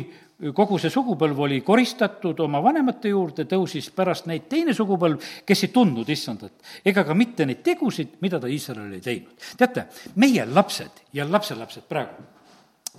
[0.57, 5.72] kogu see sugupõlv oli koristatud oma vanemate juurde, tõusis pärast neid teine sugupõlv, kes ei
[5.74, 6.55] tundnud issandat,
[6.85, 9.51] ega ka mitte neid tegusid, mida ta Iisraelil ei teinud.
[9.59, 12.24] teate, meie lapsed ja lapselapsed praegu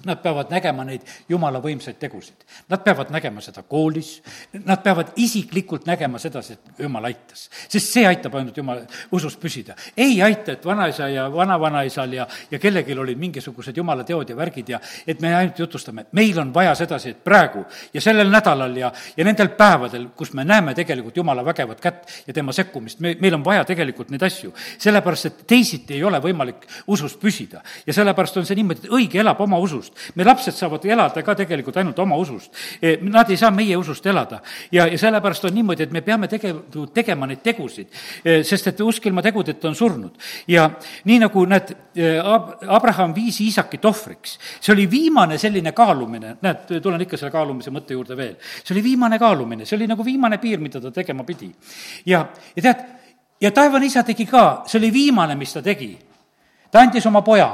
[0.06, 2.42] Nad peavad nägema neid jumala võimsaid tegusid.
[2.74, 4.16] Nad peavad nägema seda koolis,
[4.66, 7.44] nad peavad isiklikult nägema sedasi, et jumal aitas.
[7.70, 8.82] sest see aitab ainult jumala
[9.12, 9.76] usus püsida.
[9.98, 14.70] ei aita, et vanaisa ja vanavanaisal ja, ja kellelgi olid mingisugused jumala teod ja värgid
[14.70, 16.06] ja et me ainult jutustame.
[16.12, 17.64] meil on vaja sedasi, et praegu
[17.94, 22.34] ja sellel nädalal ja, ja nendel päevadel, kus me näeme tegelikult jumala vägevat kätt ja
[22.34, 24.54] tema sekkumist, me, meil on vaja tegelikult neid asju.
[24.78, 27.62] sellepärast, et teisiti ei ole võimalik usus püsida.
[27.86, 30.16] ja sellepärast on see niimoodi, et õige elab oma usus usust.
[30.16, 32.54] me lapsed saavad elada ka tegelikult ainult oma usust.
[32.82, 34.42] E, nad ei saa meie usust elada.
[34.72, 36.56] ja, ja sellepärast on niimoodi, et me peame tege-,
[36.94, 37.90] tegema neid tegusid,
[38.24, 40.18] e, sest et usk ilma tegudeta on surnud.
[40.48, 40.70] ja
[41.06, 42.16] nii, nagu näed, e,
[42.68, 47.98] Abraham viis Iisakit ohvriks, see oli viimane selline kaalumine, näed, tulen ikka selle kaalumise mõtte
[47.98, 48.36] juurde veel.
[48.64, 51.52] see oli viimane kaalumine, see oli nagu viimane piir, mida ta tegema pidi.
[52.06, 52.26] ja,
[52.56, 52.88] ja tead,
[53.42, 55.98] ja taevane isa tegi ka, see oli viimane, mis ta tegi.
[56.72, 57.52] ta andis oma poja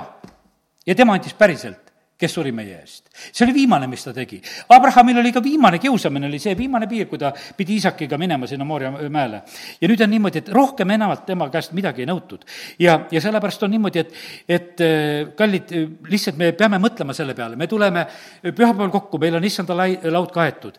[0.87, 1.88] ja tema andis päriselt
[2.19, 3.07] kes suri meie eest.
[3.31, 4.41] see oli viimane, mis ta tegi.
[4.75, 8.65] Abrahamil oli ka viimane kiusamine, oli see viimane piir, kui ta pidi isakiga minema sinna
[8.67, 9.41] Mooria mäele.
[9.81, 12.43] ja nüüd on niimoodi, et rohkem enamalt tema käest midagi ei nõutud.
[12.79, 14.17] ja, ja sellepärast on niimoodi, et,
[14.47, 15.71] et äh, kallid,
[16.09, 18.05] lihtsalt me peame mõtlema selle peale, me tuleme
[18.43, 20.75] pühapäeval kokku, meil on issanda lai-, laud kaetud.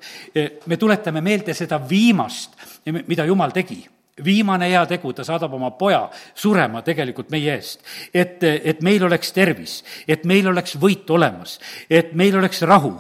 [0.67, 2.57] me tuletame meelde seda viimast,
[3.07, 3.81] mida Jumal tegi
[4.25, 7.81] viimane heategu, ta saadab oma poja surema tegelikult meie eest.
[8.15, 11.59] et, et meil oleks tervis, et meil oleks võit olemas,
[11.91, 12.95] et meil oleks rahu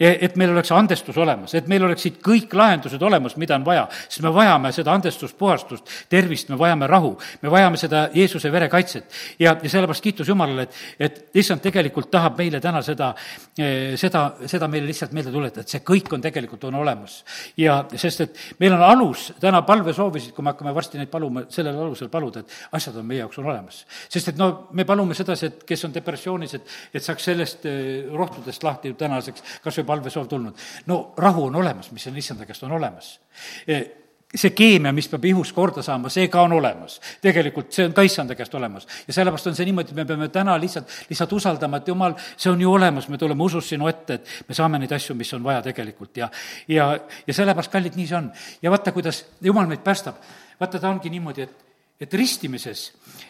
[0.00, 4.22] et meil oleks andestus olemas, et meil oleksid kõik lahendused olemas, mida on vaja, sest
[4.24, 9.08] me vajame seda andestust, puhastust, tervist, me vajame rahu, me vajame seda Jeesuse vere kaitset.
[9.38, 13.14] ja, ja sellepärast kiitus Jumalale, et, et issand tegelikult tahab meile täna seda,
[13.58, 17.22] eh, seda, seda meile lihtsalt meelde tuletada, et see kõik on tegelikult, on olemas.
[17.56, 21.44] ja sest, et meil on alus täna palvesoovisid, kui me hakkame hakkame varsti neid paluma,
[21.52, 23.84] sellel alusel paluda, et asjad on meie jaoks on olemas.
[24.08, 28.08] sest et no me palume sedasi, et kes on depressioonis, et, et saaks sellest eh,
[28.12, 30.66] rohtudest lahti tänaseks kas või palvesoov tulnud.
[30.86, 33.18] no rahu on olemas, mis on issanda käest on olemas
[33.66, 36.98] eh, see keemia, mis peab ihus korda saama, see ka on olemas.
[37.22, 38.86] tegelikult see on ka issanda käest olemas.
[39.06, 42.50] ja sellepärast on see niimoodi, et me peame täna lihtsalt, lihtsalt usaldama, et jumal, see
[42.50, 45.44] on ju olemas, me tuleme usus sinu ette, et me saame neid asju, mis on
[45.44, 46.30] vaja tegelikult ja
[46.68, 46.90] ja,
[47.26, 48.32] ja sellepärast, kallid, nii see on.
[48.62, 50.18] ja vaata, kuidas jumal meid päästab.
[50.60, 51.64] Vaata, ta ongi niimoodi, et,
[52.00, 52.86] et ristimises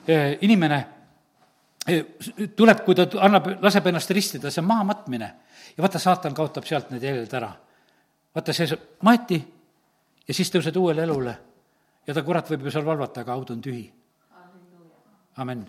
[0.09, 0.79] eh, inimene
[1.89, 2.05] eh,
[2.57, 5.33] tuleb, kui ta annab, laseb ennast ristida, see on mahamatmine.
[5.77, 7.53] ja vaata, saatan kaotab sealt need jäljed ära.
[8.35, 9.43] vaata, see maeti
[10.29, 11.37] ja siis tõused uuele elule.
[12.07, 13.85] ja ta, kurat, võib ju seal valvata, aga haud on tühi.
[15.37, 15.67] amen.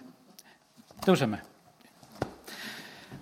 [1.06, 1.42] tõuseme.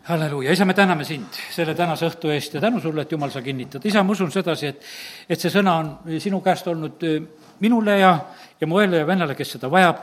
[0.04, 3.42] halleluuja, isa, me täname sind selle tänase õhtu eest ja tänu sulle, et jumal, sa
[3.42, 3.86] kinnitad.
[3.86, 4.86] isa, ma usun sedasi, et,
[5.30, 8.14] et see sõna on sinu käest olnud äh, minule ja,
[8.62, 10.02] ja mu õele ja vennale, kes seda vajab,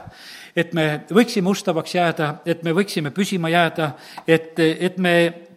[0.57, 3.93] et me võiksime ustavaks jääda, et me võiksime püsima jääda,
[4.27, 5.15] et, et me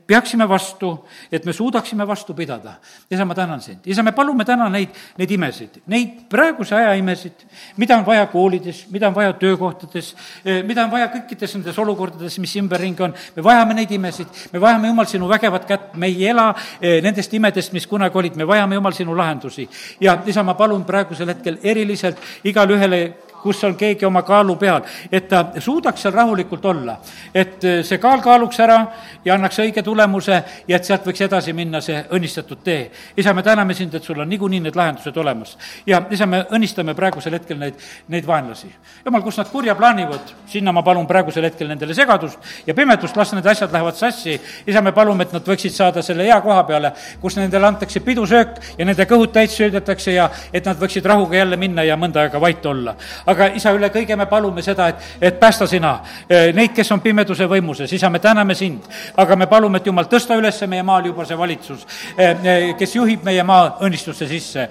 [0.08, 2.76] peaksime vastu, et me suudaksime vastu pidada.
[3.12, 3.80] isa, ma tänan sind.
[3.86, 7.46] isa, me palume täna neid, neid imesid, neid praeguse aja imesid,
[7.78, 12.40] mida on vaja koolides, mida on vaja töökohtades, eh, mida on vaja kõikides nendes olukordades,
[12.40, 13.14] mis ümberringi on.
[13.36, 17.34] me vajame neid imesid, me vajame, Jumal, sinu vägevat kätt, me ei ela eh, nendest
[17.34, 19.70] imedest, mis kunagi olid, me vajame, Jumal, sinu lahendusi.
[20.00, 24.82] ja isa, ma palun praegusel hetkel eriliselt igale ühele kus on keegi oma kaalu peal,
[25.12, 26.98] et ta suudaks seal rahulikult olla.
[27.34, 28.78] et eh, see kaal kaaluks ära
[29.26, 32.90] ja annaks õige tulemuse ja et sealt võiks edasi minna see õnnistatud tee.
[33.18, 35.58] isa, me täname sind, et sul on niikuinii need lahendused olemas.
[35.86, 37.78] ja isa, me õnnistame praegusel hetkel neid,
[38.10, 38.72] neid vaenlasi.
[39.06, 43.34] jumal, kus nad kurja plaanivad, sinna ma palun praegusel hetkel nendele segadust ja pimedust, las
[43.38, 44.40] need asjad lähevad sassi.
[44.66, 48.58] isa, me palume, et nad võiksid saada selle hea koha peale, kus nendele antakse pidusöök
[48.80, 52.42] ja nende kõhud täis söödetakse ja et nad võiksid rahuga jälle minna ja mõnda aega
[52.42, 55.94] vait olla aga isa, üle kõige me palume seda, et, et päästa sina
[56.30, 58.88] eh, neid, kes on pimeduse võimuses, isa, me täname sind.
[59.18, 61.86] aga me palume, et jumal, tõsta üles meie maal juba see valitsus,
[62.18, 64.68] eh, eh, kes juhib meie maa õnnistusse sisse,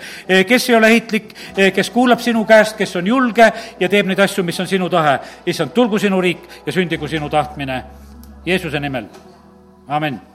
[0.49, 1.33] kes ei ole heitlik,
[1.75, 3.51] kes kuulab sinu käest, kes on julge
[3.81, 5.19] ja teeb neid asju, mis on sinu tahe.
[5.47, 7.83] issand, tulgu sinu riik ja sündigu sinu tahtmine
[8.47, 9.09] Jeesuse nimel,
[9.89, 10.34] amin